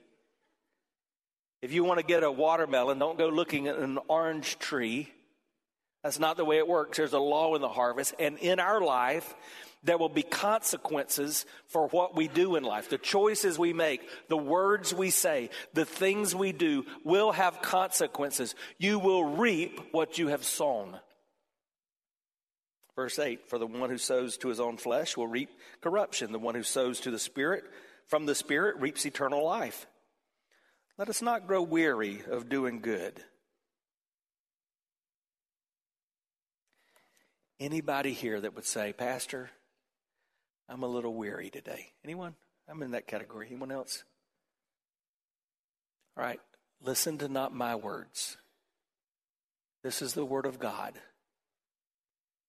If 1.61 1.71
you 1.71 1.83
want 1.85 1.99
to 1.99 2.05
get 2.05 2.23
a 2.23 2.31
watermelon, 2.31 2.99
don't 2.99 3.17
go 3.17 3.29
looking 3.29 3.67
at 3.67 3.77
an 3.77 3.97
orange 4.09 4.59
tree. 4.59 5.09
That's 6.03 6.19
not 6.19 6.35
the 6.35 6.45
way 6.45 6.57
it 6.57 6.67
works. 6.67 6.97
There's 6.97 7.13
a 7.13 7.19
law 7.19 7.55
in 7.55 7.61
the 7.61 7.69
harvest. 7.69 8.13
And 8.19 8.37
in 8.37 8.59
our 8.59 8.81
life, 8.81 9.33
there 9.83 9.97
will 9.97 10.09
be 10.09 10.23
consequences 10.23 11.45
for 11.67 11.87
what 11.87 12.15
we 12.15 12.27
do 12.27 12.55
in 12.57 12.63
life. 12.63 12.89
The 12.89 12.97
choices 12.97 13.57
we 13.57 13.73
make, 13.73 14.01
the 14.27 14.37
words 14.37 14.93
we 14.93 15.09
say, 15.09 15.49
the 15.73 15.85
things 15.85 16.35
we 16.35 16.51
do 16.51 16.85
will 17.03 17.31
have 17.31 17.61
consequences. 17.61 18.53
You 18.77 18.99
will 18.99 19.23
reap 19.23 19.79
what 19.91 20.17
you 20.17 20.27
have 20.27 20.43
sown. 20.43 20.99
Verse 22.95 23.17
8 23.17 23.49
For 23.49 23.57
the 23.57 23.67
one 23.67 23.89
who 23.89 23.97
sows 23.97 24.37
to 24.37 24.49
his 24.49 24.59
own 24.59 24.77
flesh 24.77 25.17
will 25.17 25.27
reap 25.27 25.49
corruption. 25.81 26.31
The 26.31 26.39
one 26.39 26.55
who 26.55 26.63
sows 26.63 26.99
to 27.01 27.11
the 27.11 27.19
Spirit 27.19 27.63
from 28.07 28.25
the 28.25 28.35
Spirit 28.35 28.79
reaps 28.79 29.05
eternal 29.05 29.43
life. 29.45 29.87
Let 30.97 31.09
us 31.09 31.21
not 31.21 31.47
grow 31.47 31.61
weary 31.61 32.21
of 32.29 32.49
doing 32.49 32.81
good. 32.81 33.23
Anybody 37.59 38.13
here 38.13 38.41
that 38.41 38.55
would 38.55 38.65
say, 38.65 38.93
Pastor, 38.93 39.49
I'm 40.67 40.83
a 40.83 40.87
little 40.87 41.13
weary 41.13 41.49
today? 41.49 41.91
Anyone? 42.03 42.35
I'm 42.67 42.81
in 42.81 42.91
that 42.91 43.07
category. 43.07 43.47
Anyone 43.47 43.71
else? 43.71 44.03
All 46.17 46.23
right, 46.23 46.39
listen 46.81 47.17
to 47.19 47.27
not 47.27 47.53
my 47.53 47.75
words. 47.75 48.37
This 49.83 50.01
is 50.01 50.13
the 50.13 50.25
Word 50.25 50.45
of 50.45 50.59
God 50.59 50.93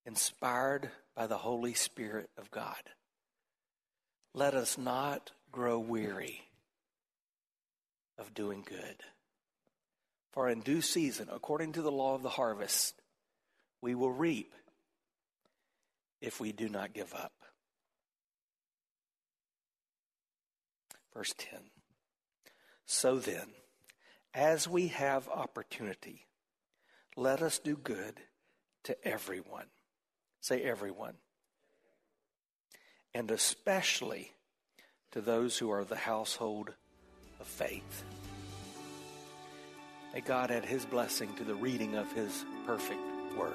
inspired 0.07 0.91
by 1.17 1.27
the 1.27 1.39
Holy 1.39 1.75
Spirit 1.75 2.31
of 2.37 2.51
God. 2.51 2.77
Let 4.35 4.55
us 4.55 4.77
not 4.77 5.31
grow 5.51 5.79
weary 5.79 6.43
of 8.19 8.35
doing 8.35 8.65
good. 8.69 8.97
For 10.33 10.49
in 10.49 10.61
due 10.61 10.81
season, 10.81 11.29
according 11.33 11.73
to 11.73 11.83
the 11.83 11.93
law 11.93 12.15
of 12.15 12.23
the 12.23 12.29
harvest, 12.29 13.01
we 13.81 13.95
will 13.95 14.11
reap 14.11 14.53
if 16.21 16.41
we 16.41 16.53
do 16.53 16.69
not 16.69 16.93
give 16.93 17.15
up. 17.15 17.33
Verse 21.13 21.35
10 21.37 21.61
So 22.87 23.19
then, 23.19 23.49
as 24.33 24.69
we 24.69 24.89
have 24.89 25.29
opportunity, 25.29 26.27
let 27.17 27.43
us 27.43 27.59
do 27.59 27.77
good 27.77 28.21
to 28.85 28.97
everyone 29.07 29.67
Say 30.45 30.61
everyone. 30.61 31.15
And 33.15 33.31
especially 33.31 34.33
to 35.13 35.23
those 35.23 35.57
who 35.57 35.71
are 35.71 35.85
the 35.85 35.97
household 35.97 36.75
of 37.41 37.47
faith. 37.47 38.05
May 40.13 40.21
God 40.21 40.51
add 40.51 40.67
his 40.67 40.85
blessing 40.85 41.35
to 41.37 41.45
the 41.45 41.55
reading 41.55 41.97
of 41.97 42.13
his 42.13 42.45
perfect 42.67 43.01
word. 43.39 43.55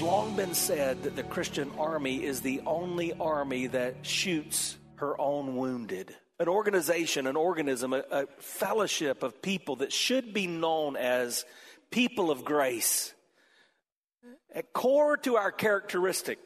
Long 0.00 0.34
been 0.34 0.54
said 0.54 1.02
that 1.02 1.14
the 1.14 1.22
Christian 1.22 1.70
army 1.78 2.24
is 2.24 2.40
the 2.40 2.62
only 2.64 3.12
army 3.12 3.66
that 3.66 3.96
shoots 4.00 4.78
her 4.96 5.20
own 5.20 5.56
wounded. 5.56 6.14
An 6.38 6.48
organization, 6.48 7.26
an 7.26 7.36
organism, 7.36 7.92
a, 7.92 8.02
a 8.10 8.26
fellowship 8.38 9.22
of 9.22 9.42
people 9.42 9.76
that 9.76 9.92
should 9.92 10.32
be 10.32 10.46
known 10.46 10.96
as 10.96 11.44
people 11.90 12.30
of 12.30 12.46
grace. 12.46 13.12
At 14.54 14.72
core 14.72 15.18
to 15.18 15.36
our 15.36 15.52
characteristic 15.52 16.38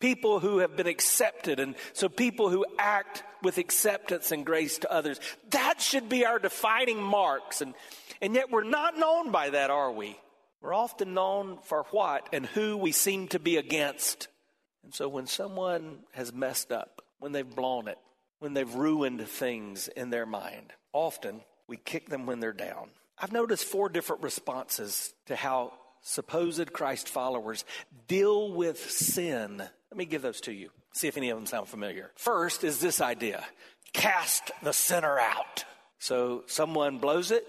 people 0.00 0.40
who 0.40 0.58
have 0.58 0.76
been 0.76 0.88
accepted, 0.88 1.60
and 1.60 1.76
so 1.92 2.08
people 2.08 2.50
who 2.50 2.66
act 2.78 3.22
with 3.42 3.58
acceptance 3.58 4.32
and 4.32 4.44
grace 4.44 4.78
to 4.78 4.92
others. 4.92 5.20
That 5.50 5.80
should 5.80 6.08
be 6.08 6.26
our 6.26 6.40
defining 6.40 7.00
marks, 7.00 7.60
and, 7.60 7.74
and 8.20 8.34
yet 8.34 8.50
we're 8.50 8.64
not 8.64 8.98
known 8.98 9.30
by 9.30 9.50
that, 9.50 9.70
are 9.70 9.92
we? 9.92 10.18
We're 10.64 10.74
often 10.74 11.12
known 11.12 11.58
for 11.62 11.84
what 11.90 12.30
and 12.32 12.46
who 12.46 12.78
we 12.78 12.90
seem 12.92 13.28
to 13.28 13.38
be 13.38 13.58
against. 13.58 14.28
And 14.82 14.94
so 14.94 15.08
when 15.08 15.26
someone 15.26 15.98
has 16.12 16.32
messed 16.32 16.72
up, 16.72 17.02
when 17.18 17.32
they've 17.32 17.48
blown 17.48 17.86
it, 17.86 17.98
when 18.38 18.54
they've 18.54 18.74
ruined 18.74 19.28
things 19.28 19.88
in 19.88 20.08
their 20.08 20.24
mind, 20.24 20.72
often 20.94 21.42
we 21.68 21.76
kick 21.76 22.08
them 22.08 22.24
when 22.24 22.40
they're 22.40 22.54
down. 22.54 22.88
I've 23.18 23.30
noticed 23.30 23.66
four 23.66 23.90
different 23.90 24.22
responses 24.22 25.12
to 25.26 25.36
how 25.36 25.74
supposed 26.00 26.72
Christ 26.72 27.10
followers 27.10 27.66
deal 28.08 28.50
with 28.50 28.90
sin 28.90 29.62
let 29.94 29.98
me 29.98 30.06
give 30.06 30.22
those 30.22 30.40
to 30.40 30.52
you. 30.52 30.70
See 30.92 31.06
if 31.06 31.16
any 31.16 31.30
of 31.30 31.38
them 31.38 31.46
sound 31.46 31.68
familiar. 31.68 32.10
First 32.16 32.64
is 32.64 32.80
this 32.80 33.00
idea 33.00 33.44
cast 33.92 34.50
the 34.64 34.72
sinner 34.72 35.20
out. 35.20 35.64
So 36.00 36.42
someone 36.48 36.98
blows 36.98 37.30
it, 37.30 37.46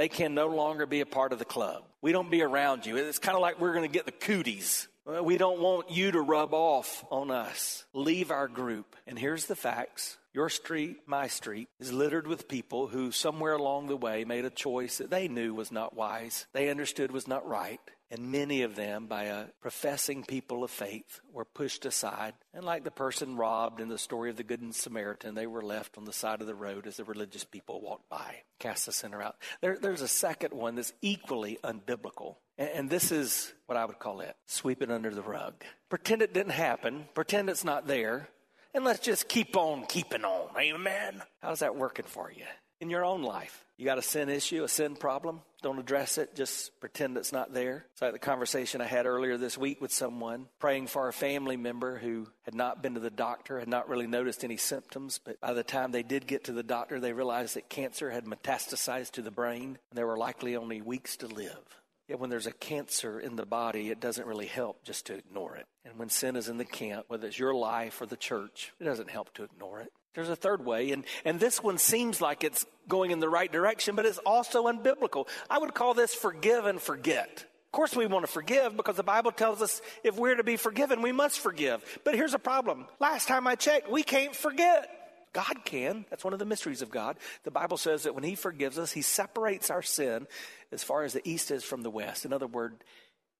they 0.00 0.08
can 0.08 0.32
no 0.32 0.46
longer 0.46 0.86
be 0.86 1.02
a 1.02 1.06
part 1.06 1.34
of 1.34 1.38
the 1.38 1.44
club. 1.44 1.82
We 2.00 2.12
don't 2.12 2.30
be 2.30 2.40
around 2.40 2.86
you. 2.86 2.96
It's 2.96 3.18
kind 3.18 3.36
of 3.36 3.42
like 3.42 3.60
we're 3.60 3.74
going 3.74 3.86
to 3.86 3.92
get 3.92 4.06
the 4.06 4.12
cooties. 4.12 4.88
We 5.04 5.36
don't 5.36 5.60
want 5.60 5.90
you 5.90 6.10
to 6.12 6.22
rub 6.22 6.54
off 6.54 7.04
on 7.10 7.30
us. 7.30 7.84
Leave 7.92 8.30
our 8.30 8.48
group. 8.48 8.96
And 9.06 9.18
here's 9.18 9.44
the 9.44 9.54
facts. 9.54 10.16
Your 10.32 10.48
street, 10.48 11.00
my 11.04 11.26
street, 11.26 11.68
is 11.78 11.92
littered 11.92 12.26
with 12.26 12.48
people 12.48 12.86
who 12.86 13.10
somewhere 13.10 13.52
along 13.52 13.88
the 13.88 13.96
way 13.96 14.24
made 14.24 14.46
a 14.46 14.50
choice 14.50 14.96
that 14.96 15.10
they 15.10 15.28
knew 15.28 15.52
was 15.52 15.70
not 15.70 15.94
wise, 15.94 16.46
they 16.54 16.70
understood 16.70 17.12
was 17.12 17.28
not 17.28 17.46
right, 17.46 17.80
and 18.10 18.32
many 18.32 18.62
of 18.62 18.74
them, 18.74 19.06
by 19.06 19.24
a 19.24 19.44
professing 19.60 20.24
people 20.24 20.64
of 20.64 20.70
faith, 20.70 21.20
were 21.32 21.44
pushed 21.44 21.86
aside. 21.86 22.34
And 22.52 22.64
like 22.64 22.82
the 22.82 22.90
person 22.90 23.36
robbed 23.36 23.80
in 23.80 23.88
the 23.88 23.98
story 23.98 24.30
of 24.30 24.36
the 24.36 24.42
Good 24.42 24.74
Samaritan, 24.74 25.34
they 25.34 25.46
were 25.46 25.62
left 25.62 25.96
on 25.96 26.04
the 26.04 26.12
side 26.12 26.40
of 26.40 26.46
the 26.46 26.54
road 26.54 26.86
as 26.86 26.96
the 26.96 27.04
religious 27.04 27.44
people 27.44 27.80
walked 27.80 28.08
by. 28.08 28.42
Cast 28.58 28.86
the 28.86 28.92
sinner 28.92 29.22
out. 29.22 29.36
There, 29.60 29.78
there's 29.80 30.02
a 30.02 30.08
second 30.08 30.52
one 30.52 30.74
that's 30.74 30.92
equally 31.00 31.58
unbiblical. 31.62 32.36
And, 32.58 32.70
and 32.70 32.90
this 32.90 33.12
is 33.12 33.52
what 33.66 33.78
I 33.78 33.84
would 33.84 33.98
call 33.98 34.20
it 34.20 34.34
sweep 34.46 34.82
it 34.82 34.90
under 34.90 35.14
the 35.14 35.22
rug. 35.22 35.54
Pretend 35.88 36.22
it 36.22 36.34
didn't 36.34 36.52
happen, 36.52 37.06
pretend 37.14 37.48
it's 37.48 37.64
not 37.64 37.86
there, 37.86 38.28
and 38.74 38.84
let's 38.84 39.00
just 39.00 39.28
keep 39.28 39.56
on 39.56 39.86
keeping 39.86 40.24
on. 40.24 40.48
Amen. 40.58 41.22
How's 41.42 41.60
that 41.60 41.76
working 41.76 42.06
for 42.06 42.30
you? 42.30 42.44
in 42.80 42.90
your 42.90 43.04
own 43.04 43.22
life. 43.22 43.64
You 43.76 43.84
got 43.84 43.98
a 43.98 44.02
sin 44.02 44.28
issue, 44.28 44.64
a 44.64 44.68
sin 44.68 44.96
problem, 44.96 45.42
don't 45.62 45.78
address 45.78 46.18
it, 46.18 46.34
just 46.34 46.78
pretend 46.80 47.16
it's 47.16 47.32
not 47.32 47.52
there. 47.52 47.86
It's 47.92 48.02
like 48.02 48.12
the 48.12 48.18
conversation 48.18 48.80
I 48.80 48.86
had 48.86 49.06
earlier 49.06 49.36
this 49.36 49.58
week 49.58 49.80
with 49.80 49.92
someone 49.92 50.46
praying 50.58 50.88
for 50.88 51.08
a 51.08 51.12
family 51.12 51.56
member 51.56 51.98
who 51.98 52.28
had 52.42 52.54
not 52.54 52.82
been 52.82 52.94
to 52.94 53.00
the 53.00 53.10
doctor, 53.10 53.58
had 53.58 53.68
not 53.68 53.88
really 53.88 54.06
noticed 54.06 54.44
any 54.44 54.56
symptoms, 54.56 55.20
but 55.22 55.40
by 55.40 55.52
the 55.52 55.62
time 55.62 55.92
they 55.92 56.02
did 56.02 56.26
get 56.26 56.44
to 56.44 56.52
the 56.52 56.62
doctor, 56.62 57.00
they 57.00 57.12
realized 57.12 57.56
that 57.56 57.68
cancer 57.68 58.10
had 58.10 58.24
metastasized 58.24 59.12
to 59.12 59.22
the 59.22 59.30
brain 59.30 59.78
and 59.90 59.98
there 59.98 60.06
were 60.06 60.18
likely 60.18 60.56
only 60.56 60.80
weeks 60.80 61.16
to 61.18 61.26
live. 61.26 61.80
Yet 62.08 62.18
when 62.18 62.30
there's 62.30 62.48
a 62.48 62.52
cancer 62.52 63.20
in 63.20 63.36
the 63.36 63.46
body, 63.46 63.90
it 63.90 64.00
doesn't 64.00 64.26
really 64.26 64.48
help 64.48 64.82
just 64.82 65.06
to 65.06 65.14
ignore 65.14 65.54
it. 65.54 65.66
And 65.84 65.96
when 65.96 66.08
sin 66.08 66.34
is 66.34 66.48
in 66.48 66.58
the 66.58 66.64
camp, 66.64 67.04
whether 67.06 67.28
it's 67.28 67.38
your 67.38 67.54
life 67.54 68.00
or 68.00 68.06
the 68.06 68.16
church, 68.16 68.72
it 68.80 68.84
doesn't 68.84 69.10
help 69.10 69.32
to 69.34 69.44
ignore 69.44 69.80
it. 69.80 69.92
There's 70.14 70.28
a 70.28 70.36
third 70.36 70.64
way, 70.64 70.90
and, 70.90 71.04
and 71.24 71.38
this 71.38 71.62
one 71.62 71.78
seems 71.78 72.20
like 72.20 72.42
it's 72.42 72.66
going 72.88 73.12
in 73.12 73.20
the 73.20 73.28
right 73.28 73.50
direction, 73.50 73.94
but 73.94 74.06
it's 74.06 74.18
also 74.18 74.64
unbiblical. 74.64 75.28
I 75.48 75.58
would 75.58 75.74
call 75.74 75.94
this 75.94 76.14
forgive 76.14 76.66
and 76.66 76.80
forget. 76.80 77.44
Of 77.66 77.72
course, 77.72 77.94
we 77.94 78.06
want 78.06 78.26
to 78.26 78.32
forgive 78.32 78.76
because 78.76 78.96
the 78.96 79.04
Bible 79.04 79.30
tells 79.30 79.62
us 79.62 79.80
if 80.02 80.16
we're 80.16 80.34
to 80.34 80.42
be 80.42 80.56
forgiven, 80.56 81.02
we 81.02 81.12
must 81.12 81.38
forgive. 81.38 81.84
But 82.02 82.16
here's 82.16 82.34
a 82.34 82.38
problem. 82.40 82.86
Last 82.98 83.28
time 83.28 83.46
I 83.46 83.54
checked, 83.54 83.88
we 83.88 84.02
can't 84.02 84.34
forget. 84.34 84.90
God 85.32 85.64
can. 85.64 86.04
That's 86.10 86.24
one 86.24 86.32
of 86.32 86.40
the 86.40 86.44
mysteries 86.44 86.82
of 86.82 86.90
God. 86.90 87.16
The 87.44 87.52
Bible 87.52 87.76
says 87.76 88.02
that 88.02 88.14
when 88.16 88.24
He 88.24 88.34
forgives 88.34 88.76
us, 88.76 88.90
He 88.90 89.02
separates 89.02 89.70
our 89.70 89.82
sin 89.82 90.26
as 90.72 90.82
far 90.82 91.04
as 91.04 91.12
the 91.12 91.28
east 91.28 91.52
is 91.52 91.62
from 91.62 91.82
the 91.82 91.90
west. 91.90 92.24
In 92.24 92.32
other 92.32 92.48
words, 92.48 92.74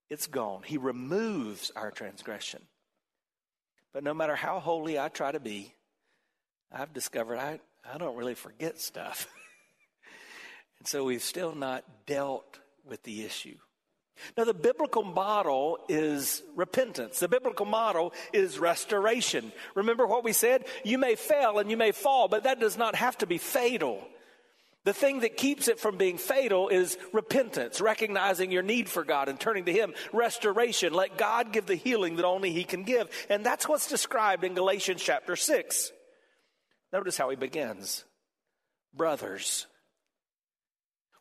it's 0.09 0.29
gone. 0.29 0.63
He 0.65 0.79
removes 0.79 1.73
our 1.75 1.91
transgression. 1.91 2.63
But 3.93 4.05
no 4.05 4.15
matter 4.15 4.37
how 4.37 4.61
holy 4.61 4.97
I 4.97 5.09
try 5.09 5.33
to 5.33 5.41
be, 5.41 5.75
I've 6.73 6.93
discovered 6.93 7.39
I, 7.39 7.61
I 7.93 7.99
don't 7.99 8.17
really 8.17 8.35
forget 8.35 8.81
stuff. 8.81 9.27
and 10.79 10.87
so 10.87 11.05
we've 11.05 11.23
still 11.23 11.55
not 11.55 11.85
dealt 12.07 12.59
with 12.85 13.03
the 13.03 13.25
issue. 13.25 13.57
Now, 14.37 14.45
the 14.45 14.55
biblical 14.55 15.03
model 15.03 15.79
is 15.89 16.43
repentance. 16.55 17.21
The 17.21 17.29
biblical 17.29 17.67
model 17.67 18.13
is 18.33 18.59
restoration. 18.59 19.53
Remember 19.75 20.07
what 20.07 20.25
we 20.25 20.33
said? 20.33 20.67
You 20.85 20.99
may 20.99 21.15
fail 21.15 21.59
and 21.59 21.71
you 21.71 21.77
may 21.77 21.93
fall, 21.93 22.29
but 22.29 22.45
that 22.45 22.61
does 22.61 22.77
not 22.77 22.95
have 22.95 23.17
to 23.19 23.27
be 23.27 23.39
fatal. 23.39 24.07
The 24.85 24.93
thing 24.95 25.21
that 25.21 25.37
keeps 25.37 25.69
it 25.69 25.79
from 25.79 25.99
being 25.99 26.17
fatal 26.17 26.69
is 26.69 26.97
repentance, 27.13 27.81
recognizing 27.81 28.51
your 28.51 28.63
need 28.63 28.89
for 28.89 29.05
God 29.05 29.29
and 29.29 29.39
turning 29.39 29.67
to 29.67 29.73
Him. 29.73 29.95
Restoration. 30.13 30.95
Let 30.95 31.19
God 31.19 31.53
give 31.53 31.67
the 31.67 31.75
healing 31.75 32.17
that 32.17 32.25
only 32.25 32.53
He 32.53 32.65
can 32.65 32.85
give. 32.85 33.09
And 33.29 33.45
that's 33.45 33.69
what's 33.69 33.89
described 33.89 34.45
in 34.45 34.55
Galatians 34.55 35.03
chapter 35.03 35.37
6. 35.37 35.93
Notice 36.93 37.17
how 37.17 37.31
he 37.31 37.37
begins 37.37 38.05
Brothers. 38.95 39.67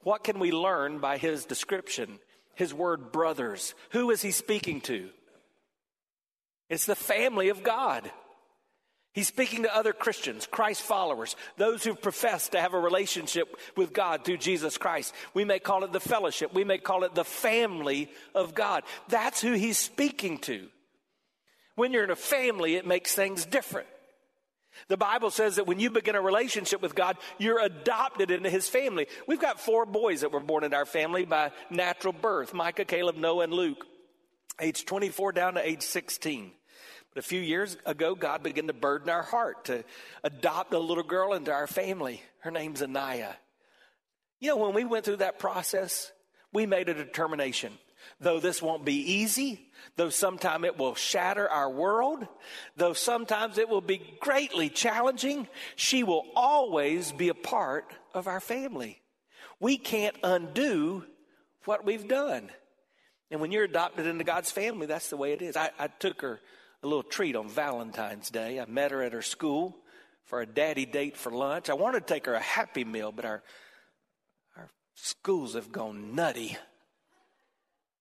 What 0.01 0.23
can 0.23 0.39
we 0.39 0.51
learn 0.51 0.99
by 0.99 1.17
his 1.17 1.45
description? 1.45 2.19
His 2.55 2.73
word 2.73 3.11
brothers. 3.11 3.73
Who 3.91 4.11
is 4.11 4.21
he 4.21 4.31
speaking 4.31 4.81
to? 4.81 5.09
It's 6.69 6.85
the 6.85 6.95
family 6.95 7.49
of 7.49 7.63
God. 7.63 8.09
He's 9.13 9.27
speaking 9.27 9.63
to 9.63 9.75
other 9.75 9.91
Christians, 9.91 10.47
Christ 10.49 10.81
followers, 10.81 11.35
those 11.57 11.83
who 11.83 11.95
profess 11.95 12.49
to 12.49 12.61
have 12.61 12.73
a 12.73 12.79
relationship 12.79 13.57
with 13.75 13.91
God 13.91 14.23
through 14.23 14.37
Jesus 14.37 14.77
Christ. 14.77 15.13
We 15.33 15.45
may 15.45 15.59
call 15.59 15.83
it 15.83 15.91
the 15.91 15.99
fellowship. 15.99 16.53
We 16.53 16.63
may 16.63 16.77
call 16.77 17.03
it 17.03 17.15
the 17.15 17.25
family 17.25 18.11
of 18.35 18.53
God. 18.53 18.83
That's 19.09 19.41
who 19.41 19.53
he's 19.53 19.77
speaking 19.77 20.37
to. 20.39 20.67
When 21.75 21.91
you're 21.91 22.03
in 22.03 22.11
a 22.11 22.15
family, 22.15 22.75
it 22.75 22.85
makes 22.85 23.15
things 23.15 23.45
different. 23.45 23.87
The 24.87 24.97
Bible 24.97 25.31
says 25.31 25.55
that 25.57 25.67
when 25.67 25.79
you 25.79 25.89
begin 25.89 26.15
a 26.15 26.21
relationship 26.21 26.81
with 26.81 26.95
God, 26.95 27.17
you're 27.37 27.59
adopted 27.59 28.31
into 28.31 28.49
His 28.49 28.67
family. 28.69 29.07
We've 29.27 29.39
got 29.39 29.59
four 29.59 29.85
boys 29.85 30.21
that 30.21 30.31
were 30.31 30.39
born 30.39 30.63
in 30.63 30.73
our 30.73 30.85
family 30.85 31.25
by 31.25 31.51
natural 31.69 32.13
birth 32.13 32.53
Micah, 32.53 32.85
Caleb, 32.85 33.17
Noah, 33.17 33.45
and 33.45 33.53
Luke, 33.53 33.85
age 34.59 34.85
24 34.85 35.31
down 35.33 35.55
to 35.55 35.67
age 35.67 35.81
16. 35.81 36.51
But 37.13 37.23
a 37.23 37.27
few 37.27 37.41
years 37.41 37.77
ago, 37.85 38.15
God 38.15 38.43
began 38.43 38.67
to 38.67 38.73
burden 38.73 39.09
our 39.09 39.23
heart 39.23 39.65
to 39.65 39.83
adopt 40.23 40.73
a 40.73 40.79
little 40.79 41.03
girl 41.03 41.33
into 41.33 41.51
our 41.51 41.67
family. 41.67 42.21
Her 42.39 42.51
name's 42.51 42.81
Anaya. 42.81 43.35
You 44.39 44.49
know, 44.49 44.57
when 44.57 44.73
we 44.73 44.85
went 44.85 45.05
through 45.05 45.17
that 45.17 45.39
process, 45.39 46.11
we 46.53 46.65
made 46.65 46.87
a 46.87 46.93
determination. 46.93 47.73
Though 48.19 48.39
this 48.39 48.61
won't 48.61 48.85
be 48.85 49.13
easy, 49.13 49.69
though 49.95 50.09
sometimes 50.09 50.65
it 50.65 50.77
will 50.77 50.95
shatter 50.95 51.49
our 51.49 51.69
world, 51.69 52.27
though 52.75 52.93
sometimes 52.93 53.57
it 53.57 53.69
will 53.69 53.81
be 53.81 54.01
greatly 54.19 54.69
challenging, 54.69 55.47
she 55.75 56.03
will 56.03 56.25
always 56.35 57.11
be 57.11 57.29
a 57.29 57.33
part 57.33 57.91
of 58.13 58.27
our 58.27 58.39
family. 58.39 59.01
We 59.59 59.77
can't 59.77 60.15
undo 60.23 61.05
what 61.65 61.85
we've 61.85 62.07
done. 62.07 62.49
And 63.31 63.41
when 63.41 63.51
you're 63.51 63.65
adopted 63.65 64.07
into 64.07 64.23
God's 64.23 64.51
family, 64.51 64.87
that's 64.87 65.09
the 65.09 65.17
way 65.17 65.33
it 65.33 65.41
is. 65.41 65.55
I, 65.55 65.71
I 65.77 65.87
took 65.87 66.21
her 66.21 66.39
a 66.81 66.87
little 66.87 67.03
treat 67.03 67.35
on 67.35 67.47
Valentine's 67.47 68.29
Day. 68.29 68.59
I 68.59 68.65
met 68.65 68.91
her 68.91 69.03
at 69.03 69.13
her 69.13 69.21
school 69.21 69.77
for 70.25 70.41
a 70.41 70.45
daddy 70.45 70.85
date 70.85 71.17
for 71.17 71.31
lunch. 71.31 71.69
I 71.69 71.73
wanted 71.73 72.07
to 72.07 72.13
take 72.13 72.25
her 72.25 72.33
a 72.33 72.39
happy 72.39 72.83
meal, 72.83 73.11
but 73.11 73.25
our, 73.25 73.43
our 74.57 74.69
schools 74.95 75.53
have 75.55 75.71
gone 75.71 76.15
nutty 76.15 76.57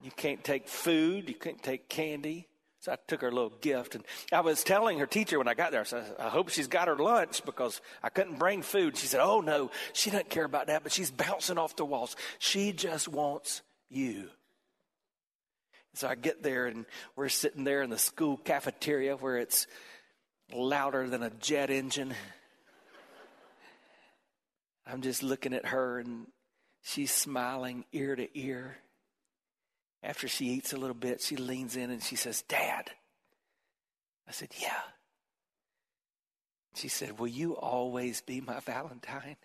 you 0.03 0.11
can't 0.11 0.43
take 0.45 0.69
food. 0.69 1.29
You 1.29 1.35
can't 1.35 1.63
take 1.63 1.89
candy. 1.89 2.49
So 2.81 2.93
I 2.93 2.97
took 3.09 3.23
her 3.23 3.29
a 3.29 3.33
little 3.33 3.53
gift. 3.61 3.97
And 3.97 4.05
I 4.33 4.41
was 4.41 4.63
telling 4.63 5.01
her 5.01 5.07
teacher 5.07 5.39
when 5.39 5.49
I 5.49 5.55
got 5.55 5.73
there, 5.73 5.81
I 5.81 5.85
said, 5.85 6.15
I 6.19 6.29
hope 6.29 6.49
she's 6.51 6.69
got 6.69 6.87
her 6.87 6.97
lunch 6.97 7.45
because 7.45 7.81
I 8.03 8.09
couldn't 8.09 8.39
bring 8.39 8.63
food. 8.63 8.97
She 8.97 9.09
said, 9.09 9.21
Oh, 9.21 9.41
no, 9.41 9.71
she 9.93 10.11
doesn't 10.11 10.31
care 10.31 10.45
about 10.45 10.69
that, 10.69 10.85
but 10.85 10.93
she's 10.93 11.11
bouncing 11.11 11.59
off 11.59 11.75
the 11.75 11.85
walls. 11.85 12.15
She 12.39 12.73
just 12.73 13.09
wants 13.09 13.63
you. 13.89 14.29
So 15.95 16.07
I 16.07 16.15
get 16.15 16.45
there 16.45 16.67
and 16.67 16.87
we're 17.17 17.29
sitting 17.29 17.65
there 17.65 17.83
in 17.83 17.91
the 17.91 17.99
school 17.99 18.37
cafeteria 18.37 19.17
where 19.17 19.39
it's 19.39 19.67
louder 20.53 21.09
than 21.09 21.25
a 21.25 21.31
jet 21.31 21.71
engine. 21.71 22.15
I'm 24.87 25.03
just 25.03 25.25
looking 25.25 25.53
at 25.53 25.67
her 25.67 25.99
and 25.99 26.29
she's 26.83 27.11
smiling 27.11 27.85
ear 27.93 28.15
to 28.15 28.39
ear. 28.39 28.77
After 30.03 30.29
she 30.29 30.47
eats 30.47 30.73
a 30.73 30.77
little 30.77 30.95
bit, 30.95 31.21
she 31.21 31.37
leans 31.37 31.77
in 31.77 31.91
and 31.91 32.03
she 32.03 32.17
says, 32.17 32.43
Dad. 32.43 32.91
I 34.29 34.33
said, 34.33 34.51
Yeah. 34.61 34.81
She 36.75 36.89
said, 36.89 37.19
Will 37.19 37.29
you 37.29 37.57
always 37.57 38.21
be 38.21 38.41
my 38.41 38.61
Valentine? 38.61 39.37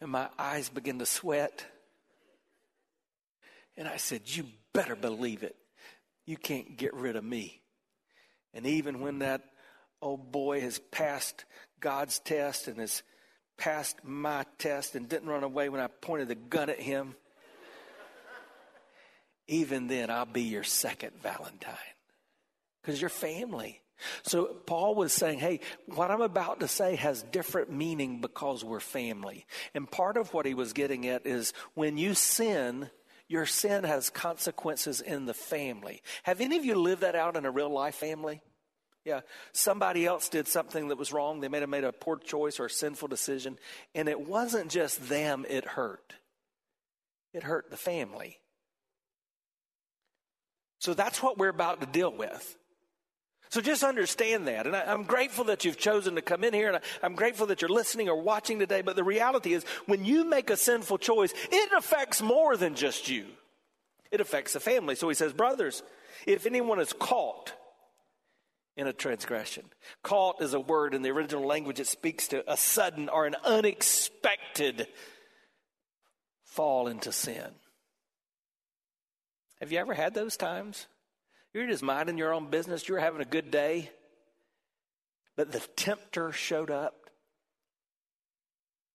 And 0.00 0.10
my 0.10 0.28
eyes 0.38 0.68
began 0.68 0.98
to 0.98 1.06
sweat. 1.06 1.64
And 3.76 3.88
I 3.88 3.96
said, 3.96 4.22
You 4.24 4.46
better 4.72 4.96
believe 4.96 5.42
it. 5.42 5.56
You 6.26 6.36
can't 6.36 6.76
get 6.76 6.94
rid 6.94 7.16
of 7.16 7.24
me. 7.24 7.62
And 8.52 8.66
even 8.66 9.00
when 9.00 9.20
that 9.20 9.42
old 10.02 10.30
boy 10.30 10.60
has 10.60 10.78
passed 10.78 11.44
God's 11.80 12.18
test 12.18 12.68
and 12.68 12.78
has 12.78 13.02
passed 13.56 14.04
my 14.04 14.44
test 14.58 14.94
and 14.94 15.08
didn't 15.08 15.28
run 15.28 15.42
away 15.42 15.68
when 15.68 15.80
I 15.80 15.86
pointed 15.86 16.28
the 16.28 16.34
gun 16.34 16.68
at 16.68 16.80
him, 16.80 17.14
even 19.48 19.86
then 19.86 20.10
I'll 20.10 20.26
be 20.26 20.42
your 20.42 20.64
second 20.64 21.12
Valentine 21.22 21.74
because 22.82 23.00
you're 23.00 23.10
family. 23.10 23.80
So 24.22 24.46
Paul 24.46 24.94
was 24.94 25.12
saying, 25.12 25.38
hey, 25.38 25.60
what 25.86 26.10
I'm 26.10 26.20
about 26.20 26.60
to 26.60 26.68
say 26.68 26.96
has 26.96 27.22
different 27.22 27.70
meaning 27.70 28.20
because 28.20 28.64
we're 28.64 28.80
family. 28.80 29.46
And 29.74 29.90
part 29.90 30.16
of 30.16 30.32
what 30.34 30.46
he 30.46 30.54
was 30.54 30.72
getting 30.72 31.06
at 31.06 31.26
is 31.26 31.52
when 31.74 31.96
you 31.96 32.14
sin, 32.14 32.90
your 33.28 33.46
sin 33.46 33.84
has 33.84 34.10
consequences 34.10 35.00
in 35.00 35.26
the 35.26 35.34
family. 35.34 36.02
Have 36.24 36.40
any 36.40 36.56
of 36.56 36.64
you 36.64 36.74
lived 36.74 37.02
that 37.02 37.14
out 37.14 37.36
in 37.36 37.44
a 37.44 37.50
real 37.50 37.70
life 37.70 37.94
family? 37.94 38.42
Yeah, 39.04 39.20
somebody 39.52 40.06
else 40.06 40.30
did 40.30 40.48
something 40.48 40.88
that 40.88 40.98
was 40.98 41.12
wrong. 41.12 41.40
They 41.40 41.48
may 41.48 41.60
have 41.60 41.68
made 41.68 41.84
a 41.84 41.92
poor 41.92 42.16
choice 42.16 42.58
or 42.58 42.66
a 42.66 42.70
sinful 42.70 43.08
decision. 43.08 43.58
And 43.94 44.08
it 44.08 44.18
wasn't 44.18 44.70
just 44.70 45.08
them 45.08 45.44
it 45.48 45.64
hurt, 45.64 46.14
it 47.32 47.42
hurt 47.42 47.70
the 47.70 47.76
family. 47.76 48.38
So 50.84 50.92
that's 50.92 51.22
what 51.22 51.38
we're 51.38 51.48
about 51.48 51.80
to 51.80 51.86
deal 51.86 52.12
with. 52.12 52.58
So 53.48 53.62
just 53.62 53.82
understand 53.82 54.48
that. 54.48 54.66
And 54.66 54.76
I, 54.76 54.92
am 54.92 55.04
grateful 55.04 55.46
that 55.46 55.64
you've 55.64 55.78
chosen 55.78 56.16
to 56.16 56.20
come 56.20 56.44
in 56.44 56.52
here, 56.52 56.68
and 56.68 56.76
I, 56.76 56.80
I'm 57.02 57.14
grateful 57.14 57.46
that 57.46 57.62
you're 57.62 57.70
listening 57.70 58.10
or 58.10 58.20
watching 58.20 58.58
today. 58.58 58.82
But 58.82 58.94
the 58.94 59.02
reality 59.02 59.54
is, 59.54 59.64
when 59.86 60.04
you 60.04 60.26
make 60.26 60.50
a 60.50 60.58
sinful 60.58 60.98
choice, 60.98 61.32
it 61.50 61.72
affects 61.72 62.20
more 62.20 62.58
than 62.58 62.74
just 62.74 63.08
you, 63.08 63.24
it 64.10 64.20
affects 64.20 64.52
the 64.52 64.60
family. 64.60 64.94
So 64.94 65.08
he 65.08 65.14
says, 65.14 65.32
Brothers, 65.32 65.82
if 66.26 66.44
anyone 66.44 66.78
is 66.80 66.92
caught, 66.92 67.54
in 68.76 68.86
a 68.86 68.92
transgression. 68.92 69.64
Caught 70.02 70.42
is 70.42 70.52
a 70.52 70.60
word 70.60 70.92
in 70.92 71.00
the 71.00 71.12
original 71.12 71.46
language. 71.46 71.80
It 71.80 71.86
speaks 71.86 72.28
to 72.28 72.44
a 72.52 72.58
sudden 72.58 73.08
or 73.08 73.24
an 73.24 73.36
unexpected 73.42 74.86
fall 76.42 76.88
into 76.88 77.10
sin. 77.10 77.52
Have 79.60 79.72
you 79.72 79.78
ever 79.78 79.94
had 79.94 80.14
those 80.14 80.36
times? 80.36 80.86
You're 81.52 81.66
just 81.66 81.82
minding 81.82 82.18
your 82.18 82.34
own 82.34 82.50
business, 82.50 82.88
you're 82.88 82.98
having 82.98 83.20
a 83.20 83.26
good 83.26 83.50
day, 83.50 83.90
but 85.36 85.52
the 85.52 85.60
tempter 85.76 86.32
showed 86.32 86.70
up. 86.70 87.10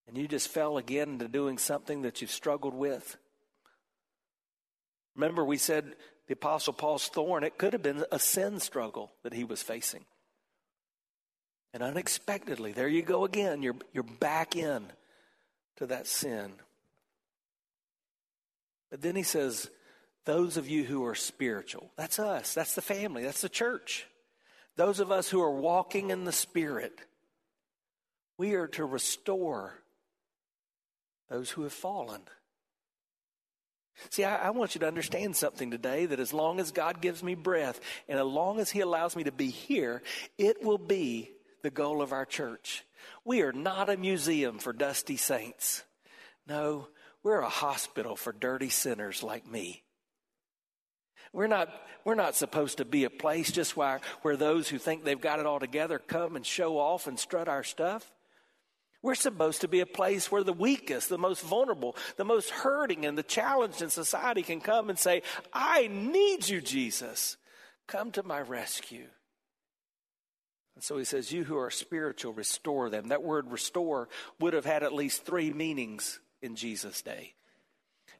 and 0.09 0.17
you 0.17 0.27
just 0.27 0.47
fell 0.47 0.77
again 0.77 1.09
into 1.09 1.27
doing 1.27 1.59
something 1.59 2.01
that 2.01 2.19
you've 2.19 2.31
struggled 2.31 2.73
with. 2.73 3.15
Remember, 5.15 5.45
we 5.45 5.57
said 5.57 5.95
the 6.27 6.33
Apostle 6.33 6.73
Paul's 6.73 7.07
thorn, 7.07 7.43
it 7.43 7.59
could 7.59 7.73
have 7.73 7.83
been 7.83 8.03
a 8.11 8.17
sin 8.17 8.59
struggle 8.59 9.11
that 9.21 9.33
he 9.33 9.43
was 9.43 9.61
facing. 9.61 10.05
And 11.73 11.83
unexpectedly, 11.83 12.71
there 12.71 12.87
you 12.87 13.03
go 13.03 13.23
again. 13.23 13.61
You're, 13.61 13.75
you're 13.93 14.03
back 14.03 14.55
in 14.55 14.85
to 15.77 15.85
that 15.85 16.07
sin. 16.07 16.53
But 18.89 19.01
then 19.01 19.15
he 19.15 19.21
says, 19.21 19.69
those 20.25 20.57
of 20.57 20.69
you 20.69 20.83
who 20.83 21.05
are 21.05 21.15
spiritual, 21.15 21.91
that's 21.95 22.19
us, 22.19 22.53
that's 22.53 22.75
the 22.75 22.81
family, 22.81 23.23
that's 23.23 23.41
the 23.41 23.49
church. 23.49 24.05
Those 24.75 24.99
of 24.99 25.11
us 25.11 25.29
who 25.29 25.41
are 25.41 25.51
walking 25.51 26.09
in 26.09 26.23
the 26.23 26.31
Spirit, 26.31 26.97
we 28.37 28.53
are 28.53 28.67
to 28.67 28.85
restore 28.85 29.73
those 31.29 31.49
who 31.49 31.63
have 31.63 31.73
fallen. 31.73 32.21
See, 34.09 34.23
I, 34.23 34.47
I, 34.47 34.49
want 34.51 34.75
you 34.75 34.79
to 34.79 34.87
understand 34.87 35.35
something 35.35 35.71
today 35.71 36.05
that 36.05 36.21
as 36.21 36.33
long 36.33 36.59
as 36.59 36.71
God 36.71 37.01
gives 37.01 37.21
me 37.21 37.35
breath 37.35 37.81
and 38.07 38.17
as 38.17 38.25
long 38.25 38.59
as 38.59 38.71
He 38.71 38.79
allows 38.79 39.15
me 39.15 39.25
to 39.25 39.31
be 39.31 39.49
here, 39.49 40.01
it 40.37 40.63
will 40.63 40.77
be 40.77 41.31
the 41.61 41.69
goal 41.69 42.01
of 42.01 42.13
our 42.13 42.25
church. 42.25 42.85
We 43.25 43.41
are 43.41 43.51
not 43.51 43.89
a 43.89 43.97
museum 43.97 44.59
for 44.59 44.71
dusty 44.71 45.17
saints. 45.17 45.83
No, 46.47 46.87
we're 47.21 47.41
a 47.41 47.49
hospital 47.49 48.15
for 48.15 48.31
dirty 48.31 48.69
sinners 48.69 49.21
like 49.21 49.45
me. 49.45 49.83
We're 51.33 51.47
not, 51.47 51.69
we're 52.05 52.15
not 52.15 52.35
supposed 52.35 52.77
to 52.77 52.85
be 52.85 53.03
a 53.03 53.09
place 53.09 53.51
just 53.51 53.77
where, 53.77 54.01
where 54.21 54.37
those 54.37 54.67
who 54.67 54.77
think 54.77 55.03
they've 55.03 55.19
got 55.19 55.39
it 55.39 55.45
all 55.45 55.59
together 55.59 55.99
come 55.99 56.35
and 56.35 56.45
show 56.45 56.77
off 56.77 57.07
and 57.07 57.19
strut 57.19 57.47
our 57.47 57.63
stuff. 57.63 58.11
We're 59.01 59.15
supposed 59.15 59.61
to 59.61 59.67
be 59.67 59.79
a 59.79 59.85
place 59.85 60.31
where 60.31 60.43
the 60.43 60.51
weakest, 60.51 61.07
the 61.07 61.17
most 61.17 61.41
vulnerable, 61.41 61.95
the 62.17 62.25
most 62.25 62.49
hurting, 62.49 63.05
and 63.05 63.17
the 63.17 63.23
challenged 63.23 63.81
in 63.81 63.89
society 63.89 64.41
can 64.41 64.59
come 64.59 64.89
and 64.89 64.99
say, 64.99 65.21
I 65.53 65.87
need 65.87 66.49
you, 66.49 66.59
Jesus. 66.59 67.37
Come 67.87 68.11
to 68.11 68.23
my 68.23 68.41
rescue. 68.41 69.07
And 70.75 70.83
so 70.83 70.97
he 70.97 71.05
says, 71.05 71.31
You 71.31 71.45
who 71.45 71.57
are 71.57 71.71
spiritual, 71.71 72.33
restore 72.33 72.89
them. 72.89 73.07
That 73.07 73.23
word 73.23 73.51
restore 73.51 74.09
would 74.39 74.53
have 74.53 74.65
had 74.65 74.83
at 74.83 74.93
least 74.93 75.25
three 75.25 75.51
meanings 75.51 76.19
in 76.41 76.55
Jesus' 76.55 77.01
day. 77.01 77.33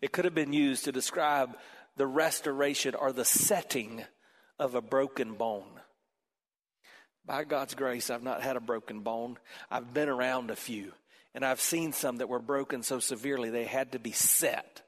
It 0.02 0.14
could 0.14 0.26
have 0.26 0.36
been 0.36 0.54
used 0.54 0.86
to 0.86 0.92
describe 0.92 1.58
the 2.00 2.08
restoration 2.08 2.96
or 2.96 3.12
the 3.12 3.26
setting 3.26 4.02
of 4.58 4.74
a 4.74 4.82
broken 4.82 5.34
bone. 5.34 5.82
By 7.26 7.44
God's 7.44 7.76
grace, 7.76 8.10
I've 8.10 8.24
not 8.24 8.42
had 8.42 8.56
a 8.56 8.62
broken 8.62 9.02
bone. 9.02 9.38
I've 9.70 9.94
been 9.94 10.08
around 10.08 10.50
a 10.50 10.56
few, 10.56 10.94
and 11.36 11.44
I've 11.44 11.60
seen 11.60 11.92
some 11.92 12.16
that 12.18 12.30
were 12.30 12.40
broken 12.40 12.84
so 12.84 13.00
severely 13.00 13.50
they 13.50 13.66
had 13.66 13.92
to 13.92 14.00
be 14.00 14.14
set. 14.14 14.82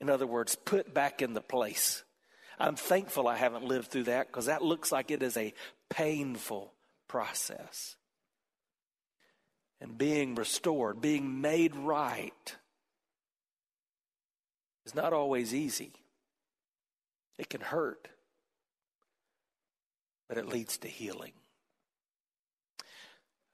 In 0.00 0.10
other 0.10 0.26
words, 0.26 0.56
put 0.56 0.92
back 0.92 1.22
in 1.22 1.32
the 1.32 1.40
place. 1.40 2.02
I'm 2.58 2.74
thankful 2.74 3.28
I 3.28 3.36
haven't 3.36 3.64
lived 3.64 3.92
through 3.92 4.04
that 4.04 4.26
because 4.26 4.46
that 4.46 4.60
looks 4.60 4.90
like 4.90 5.12
it 5.12 5.22
is 5.22 5.36
a 5.36 5.54
painful 5.90 6.72
process. 7.06 7.94
And 9.80 9.96
being 9.96 10.34
restored, 10.34 11.00
being 11.00 11.40
made 11.40 11.76
right, 11.76 12.56
is 14.84 14.96
not 14.96 15.12
always 15.12 15.54
easy. 15.54 15.92
It 17.38 17.48
can 17.48 17.60
hurt, 17.60 18.08
but 20.28 20.38
it 20.38 20.48
leads 20.48 20.78
to 20.78 20.88
healing. 20.88 21.32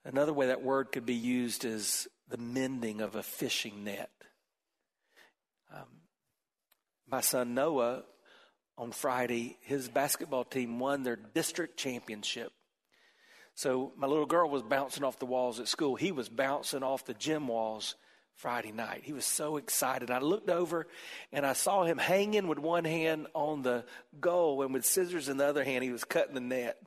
Another 0.05 0.33
way 0.33 0.47
that 0.47 0.63
word 0.63 0.93
could 0.93 1.07
be 1.07 1.15
used 1.15 1.65
is 1.65 2.09
the 2.29 2.37
mending 2.37 3.01
of 3.01 3.15
a 3.15 3.23
fishing 3.23 3.85
net. 3.85 4.11
Um, 5.75 5.87
my 7.11 7.21
son 7.21 7.55
Noah, 7.55 8.05
on 8.77 8.91
Friday, 8.91 9.59
his 9.63 9.89
basketball 9.89 10.45
team 10.45 10.79
won 10.79 11.03
their 11.03 11.17
district 11.17 11.79
championship. 11.79 12.53
So 13.55 13.93
my 13.97 14.07
little 14.07 14.27
girl 14.27 14.51
was 14.51 14.63
bouncing 14.63 15.05
off 15.05 15.19
the 15.19 15.27
walls 15.27 15.61
at 15.61 15.69
school. 15.69 15.95
He 15.95 16.11
was 16.11 16.29
bouncing 16.29 16.83
off 16.83 17.05
the 17.05 17.15
gym 17.15 17.47
walls 17.47 17.95
Friday 18.37 18.73
night. 18.73 19.03
He 19.05 19.13
was 19.13 19.25
so 19.25 19.57
excited. 19.57 20.11
I 20.11 20.19
looked 20.19 20.51
over 20.51 20.87
and 21.33 21.47
I 21.47 21.53
saw 21.53 21.85
him 21.85 21.99
hanging 21.99 22.49
with 22.49 22.59
one 22.59 22.85
hand 22.85 23.29
on 23.35 23.63
the 23.63 23.85
goal 24.21 24.63
and 24.63 24.75
with 24.75 24.85
scissors 24.85 25.29
in 25.29 25.37
the 25.37 25.47
other 25.47 25.65
hand, 25.65 25.85
he 25.85 25.93
was 25.93 26.05
cutting 26.05 26.35
the 26.35 26.41
net. 26.41 26.79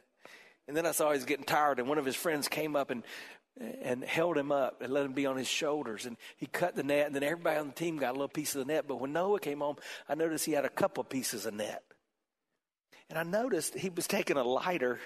And 0.67 0.75
then 0.75 0.86
I 0.86 0.91
saw 0.91 1.12
he 1.12 1.17
was 1.17 1.25
getting 1.25 1.45
tired 1.45 1.79
and 1.79 1.88
one 1.88 1.97
of 1.97 2.05
his 2.05 2.15
friends 2.15 2.47
came 2.47 2.75
up 2.75 2.91
and 2.91 3.03
and 3.81 4.03
held 4.03 4.38
him 4.38 4.51
up 4.51 4.81
and 4.81 4.93
let 4.93 5.05
him 5.05 5.13
be 5.13 5.25
on 5.25 5.38
his 5.38 5.47
shoulders. 5.47 6.05
And 6.05 6.17
he 6.36 6.45
cut 6.45 6.75
the 6.75 6.83
net, 6.83 7.07
and 7.07 7.15
then 7.15 7.23
everybody 7.23 7.57
on 7.57 7.67
the 7.67 7.73
team 7.73 7.97
got 7.97 8.12
a 8.12 8.13
little 8.13 8.27
piece 8.27 8.53
of 8.53 8.65
the 8.65 8.71
net. 8.71 8.86
But 8.88 8.99
when 9.01 9.13
Noah 9.13 9.39
came 9.39 9.62
home, 9.62 9.77
I 10.07 10.13
noticed 10.13 10.45
he 10.45 10.51
had 10.51 10.65
a 10.65 10.69
couple 10.69 11.03
pieces 11.03 11.47
of 11.47 11.55
net. 11.55 11.83
And 13.10 13.17
I 13.17 13.23
noticed 13.23 13.75
he 13.75 13.89
was 13.89 14.07
taking 14.07 14.38
a 14.38 14.43
lighter 14.43 14.99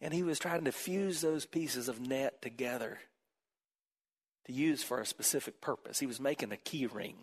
and 0.00 0.14
he 0.14 0.22
was 0.22 0.38
trying 0.38 0.64
to 0.64 0.72
fuse 0.72 1.20
those 1.20 1.44
pieces 1.44 1.88
of 1.88 2.00
net 2.00 2.40
together 2.40 2.98
to 4.48 4.52
use 4.52 4.82
for 4.82 5.00
a 5.00 5.06
specific 5.06 5.60
purpose. 5.60 6.00
He 6.00 6.06
was 6.06 6.20
making 6.20 6.52
a 6.52 6.56
key 6.56 6.86
ring. 6.86 7.14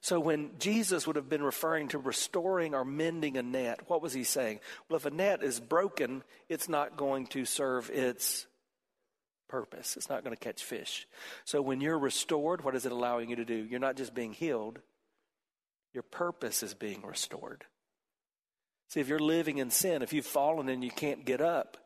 So 0.00 0.20
when 0.20 0.50
Jesus 0.58 1.06
would 1.06 1.16
have 1.16 1.28
been 1.28 1.42
referring 1.42 1.88
to 1.88 1.98
restoring 1.98 2.74
or 2.74 2.84
mending 2.84 3.36
a 3.36 3.42
net, 3.42 3.80
what 3.88 4.02
was 4.02 4.12
he 4.12 4.24
saying? 4.24 4.60
Well, 4.88 4.96
if 4.96 5.06
a 5.06 5.10
net 5.10 5.42
is 5.42 5.58
broken, 5.58 6.22
it's 6.48 6.68
not 6.68 6.96
going 6.96 7.28
to 7.28 7.44
serve 7.44 7.90
its 7.90 8.46
purpose. 9.48 9.96
It's 9.96 10.08
not 10.08 10.22
going 10.22 10.36
to 10.36 10.42
catch 10.42 10.62
fish. 10.62 11.06
So 11.44 11.62
when 11.62 11.80
you're 11.80 11.98
restored, 11.98 12.62
what 12.62 12.74
is 12.74 12.84
it 12.84 12.92
allowing 12.92 13.30
you 13.30 13.36
to 13.36 13.44
do? 13.44 13.54
You're 13.54 13.80
not 13.80 13.96
just 13.96 14.14
being 14.14 14.32
healed, 14.32 14.80
your 15.94 16.02
purpose 16.02 16.62
is 16.62 16.74
being 16.74 17.02
restored. 17.02 17.64
See, 18.88 19.00
if 19.00 19.08
you're 19.08 19.18
living 19.18 19.58
in 19.58 19.70
sin, 19.70 20.02
if 20.02 20.12
you've 20.12 20.26
fallen 20.26 20.68
and 20.68 20.84
you 20.84 20.90
can't 20.90 21.24
get 21.24 21.40
up, 21.40 21.78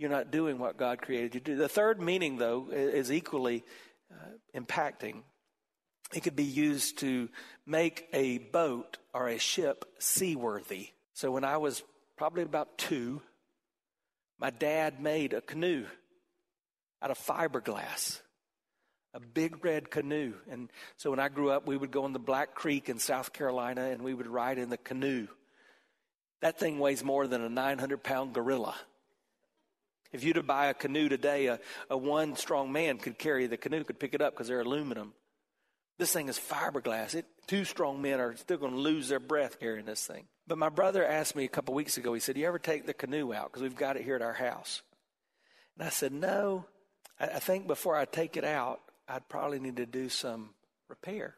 you're 0.00 0.08
not 0.08 0.30
doing 0.30 0.58
what 0.58 0.78
God 0.78 1.02
created 1.02 1.34
you 1.34 1.40
to 1.40 1.52
do. 1.52 1.56
The 1.56 1.68
third 1.68 2.00
meaning, 2.00 2.38
though, 2.38 2.68
is 2.72 3.12
equally 3.12 3.64
uh, 4.10 4.58
impacting. 4.58 5.16
It 6.14 6.22
could 6.22 6.34
be 6.34 6.42
used 6.42 7.00
to 7.00 7.28
make 7.66 8.08
a 8.14 8.38
boat 8.38 8.96
or 9.12 9.28
a 9.28 9.36
ship 9.36 9.84
seaworthy. 9.98 10.88
So 11.12 11.30
when 11.30 11.44
I 11.44 11.58
was 11.58 11.82
probably 12.16 12.44
about 12.44 12.78
two, 12.78 13.20
my 14.38 14.48
dad 14.48 15.02
made 15.02 15.34
a 15.34 15.42
canoe 15.42 15.84
out 17.02 17.10
of 17.10 17.18
fiberglass, 17.18 18.22
a 19.12 19.20
big 19.20 19.62
red 19.62 19.90
canoe. 19.90 20.32
And 20.50 20.70
so 20.96 21.10
when 21.10 21.20
I 21.20 21.28
grew 21.28 21.50
up, 21.50 21.66
we 21.66 21.76
would 21.76 21.90
go 21.90 22.04
on 22.04 22.14
the 22.14 22.18
Black 22.18 22.54
Creek 22.54 22.88
in 22.88 22.98
South 22.98 23.34
Carolina 23.34 23.90
and 23.90 24.00
we 24.00 24.14
would 24.14 24.26
ride 24.26 24.56
in 24.56 24.70
the 24.70 24.78
canoe. 24.78 25.28
That 26.40 26.58
thing 26.58 26.78
weighs 26.78 27.04
more 27.04 27.26
than 27.26 27.42
a 27.42 27.50
900 27.50 28.02
pound 28.02 28.32
gorilla. 28.32 28.74
If 30.12 30.24
you 30.24 30.30
were 30.30 30.40
to 30.40 30.42
buy 30.42 30.66
a 30.66 30.74
canoe 30.74 31.08
today, 31.08 31.46
a, 31.46 31.60
a 31.88 31.96
one 31.96 32.36
strong 32.36 32.72
man 32.72 32.98
could 32.98 33.18
carry 33.18 33.46
the 33.46 33.56
canoe, 33.56 33.84
could 33.84 34.00
pick 34.00 34.14
it 34.14 34.20
up 34.20 34.34
because 34.34 34.48
they're 34.48 34.60
aluminum. 34.60 35.14
This 35.98 36.12
thing 36.12 36.28
is 36.28 36.38
fiberglass. 36.38 37.14
It, 37.14 37.26
two 37.46 37.64
strong 37.64 38.00
men 38.00 38.20
are 38.20 38.36
still 38.36 38.56
going 38.56 38.72
to 38.72 38.78
lose 38.78 39.08
their 39.08 39.20
breath 39.20 39.60
carrying 39.60 39.84
this 39.84 40.06
thing. 40.06 40.24
But 40.46 40.58
my 40.58 40.70
brother 40.70 41.04
asked 41.04 41.36
me 41.36 41.44
a 41.44 41.48
couple 41.48 41.74
weeks 41.74 41.96
ago, 41.96 42.14
he 42.14 42.20
said, 42.20 42.36
You 42.36 42.46
ever 42.46 42.58
take 42.58 42.86
the 42.86 42.94
canoe 42.94 43.32
out? 43.32 43.52
Because 43.52 43.62
we've 43.62 43.76
got 43.76 43.96
it 43.96 44.02
here 44.02 44.16
at 44.16 44.22
our 44.22 44.32
house. 44.32 44.82
And 45.78 45.86
I 45.86 45.90
said, 45.90 46.12
No. 46.12 46.64
I, 47.20 47.26
I 47.26 47.38
think 47.38 47.66
before 47.66 47.96
I 47.96 48.04
take 48.04 48.36
it 48.36 48.44
out, 48.44 48.80
I'd 49.06 49.28
probably 49.28 49.60
need 49.60 49.76
to 49.76 49.86
do 49.86 50.08
some 50.08 50.50
repair. 50.88 51.36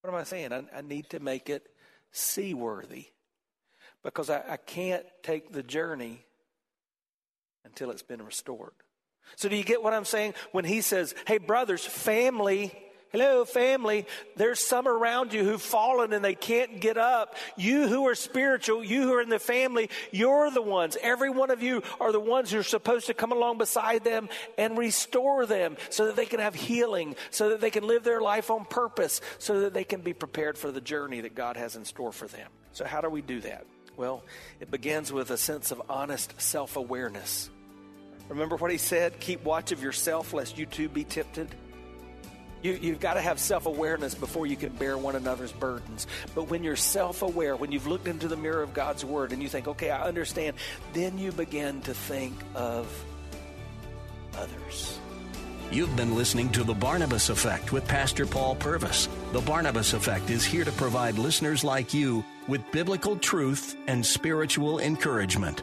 What 0.00 0.10
am 0.10 0.16
I 0.16 0.24
saying? 0.24 0.52
I, 0.52 0.64
I 0.74 0.80
need 0.80 1.10
to 1.10 1.20
make 1.20 1.50
it 1.50 1.66
seaworthy 2.10 3.06
because 4.02 4.30
I, 4.30 4.42
I 4.48 4.56
can't 4.56 5.04
take 5.22 5.52
the 5.52 5.62
journey 5.62 6.24
until 7.68 7.90
it's 7.90 8.02
been 8.02 8.22
restored. 8.22 8.72
So, 9.36 9.48
do 9.48 9.56
you 9.56 9.64
get 9.64 9.82
what 9.82 9.92
I'm 9.92 10.04
saying? 10.04 10.34
When 10.52 10.64
he 10.64 10.80
says, 10.80 11.14
Hey, 11.26 11.38
brothers, 11.38 11.84
family, 11.84 12.72
hello, 13.10 13.44
family, 13.44 14.06
there's 14.36 14.60
some 14.60 14.88
around 14.88 15.32
you 15.32 15.44
who've 15.44 15.60
fallen 15.60 16.12
and 16.12 16.24
they 16.24 16.34
can't 16.34 16.80
get 16.80 16.96
up. 16.96 17.36
You 17.56 17.88
who 17.88 18.06
are 18.06 18.14
spiritual, 18.14 18.84
you 18.84 19.02
who 19.02 19.14
are 19.14 19.22
in 19.22 19.28
the 19.28 19.38
family, 19.38 19.90
you're 20.10 20.50
the 20.50 20.62
ones. 20.62 20.96
Every 21.00 21.30
one 21.30 21.50
of 21.50 21.62
you 21.62 21.82
are 22.00 22.12
the 22.12 22.20
ones 22.20 22.50
who 22.50 22.58
are 22.58 22.64
supposed 22.64 23.06
to 23.06 23.14
come 23.14 23.32
along 23.32 23.58
beside 23.58 24.04
them 24.04 24.28
and 24.56 24.78
restore 24.78 25.46
them 25.46 25.76
so 25.90 26.06
that 26.06 26.16
they 26.16 26.26
can 26.26 26.40
have 26.40 26.54
healing, 26.54 27.16
so 27.30 27.50
that 27.50 27.60
they 27.60 27.70
can 27.70 27.86
live 27.86 28.04
their 28.04 28.20
life 28.20 28.50
on 28.50 28.64
purpose, 28.64 29.20
so 29.38 29.60
that 29.60 29.74
they 29.74 29.84
can 29.84 30.00
be 30.00 30.14
prepared 30.14 30.58
for 30.58 30.70
the 30.70 30.80
journey 30.80 31.20
that 31.20 31.34
God 31.34 31.56
has 31.56 31.76
in 31.76 31.84
store 31.84 32.12
for 32.12 32.28
them. 32.28 32.48
So, 32.72 32.84
how 32.84 33.00
do 33.00 33.08
we 33.08 33.22
do 33.22 33.40
that? 33.40 33.66
Well, 33.96 34.22
it 34.60 34.70
begins 34.70 35.12
with 35.12 35.30
a 35.30 35.36
sense 35.36 35.72
of 35.72 35.82
honest 35.88 36.40
self 36.40 36.76
awareness. 36.76 37.50
Remember 38.28 38.56
what 38.56 38.70
he 38.70 38.78
said? 38.78 39.18
Keep 39.20 39.44
watch 39.44 39.72
of 39.72 39.82
yourself, 39.82 40.32
lest 40.32 40.58
you 40.58 40.66
too 40.66 40.88
be 40.88 41.04
tempted. 41.04 41.48
You, 42.62 42.72
you've 42.72 43.00
got 43.00 43.14
to 43.14 43.20
have 43.20 43.38
self 43.38 43.66
awareness 43.66 44.14
before 44.14 44.46
you 44.46 44.56
can 44.56 44.72
bear 44.72 44.98
one 44.98 45.16
another's 45.16 45.52
burdens. 45.52 46.06
But 46.34 46.44
when 46.44 46.64
you're 46.64 46.76
self 46.76 47.22
aware, 47.22 47.56
when 47.56 47.72
you've 47.72 47.86
looked 47.86 48.08
into 48.08 48.28
the 48.28 48.36
mirror 48.36 48.62
of 48.62 48.74
God's 48.74 49.04
Word 49.04 49.32
and 49.32 49.42
you 49.42 49.48
think, 49.48 49.68
okay, 49.68 49.90
I 49.90 50.06
understand, 50.06 50.56
then 50.92 51.18
you 51.18 51.32
begin 51.32 51.80
to 51.82 51.94
think 51.94 52.34
of 52.54 52.86
others. 54.36 54.98
You've 55.70 55.94
been 55.96 56.16
listening 56.16 56.50
to 56.52 56.64
The 56.64 56.74
Barnabas 56.74 57.28
Effect 57.28 57.72
with 57.72 57.86
Pastor 57.86 58.26
Paul 58.26 58.56
Purvis. 58.56 59.08
The 59.32 59.40
Barnabas 59.42 59.92
Effect 59.92 60.30
is 60.30 60.44
here 60.44 60.64
to 60.64 60.72
provide 60.72 61.18
listeners 61.18 61.62
like 61.62 61.92
you 61.92 62.24
with 62.48 62.62
biblical 62.72 63.16
truth 63.16 63.76
and 63.86 64.04
spiritual 64.04 64.80
encouragement 64.80 65.62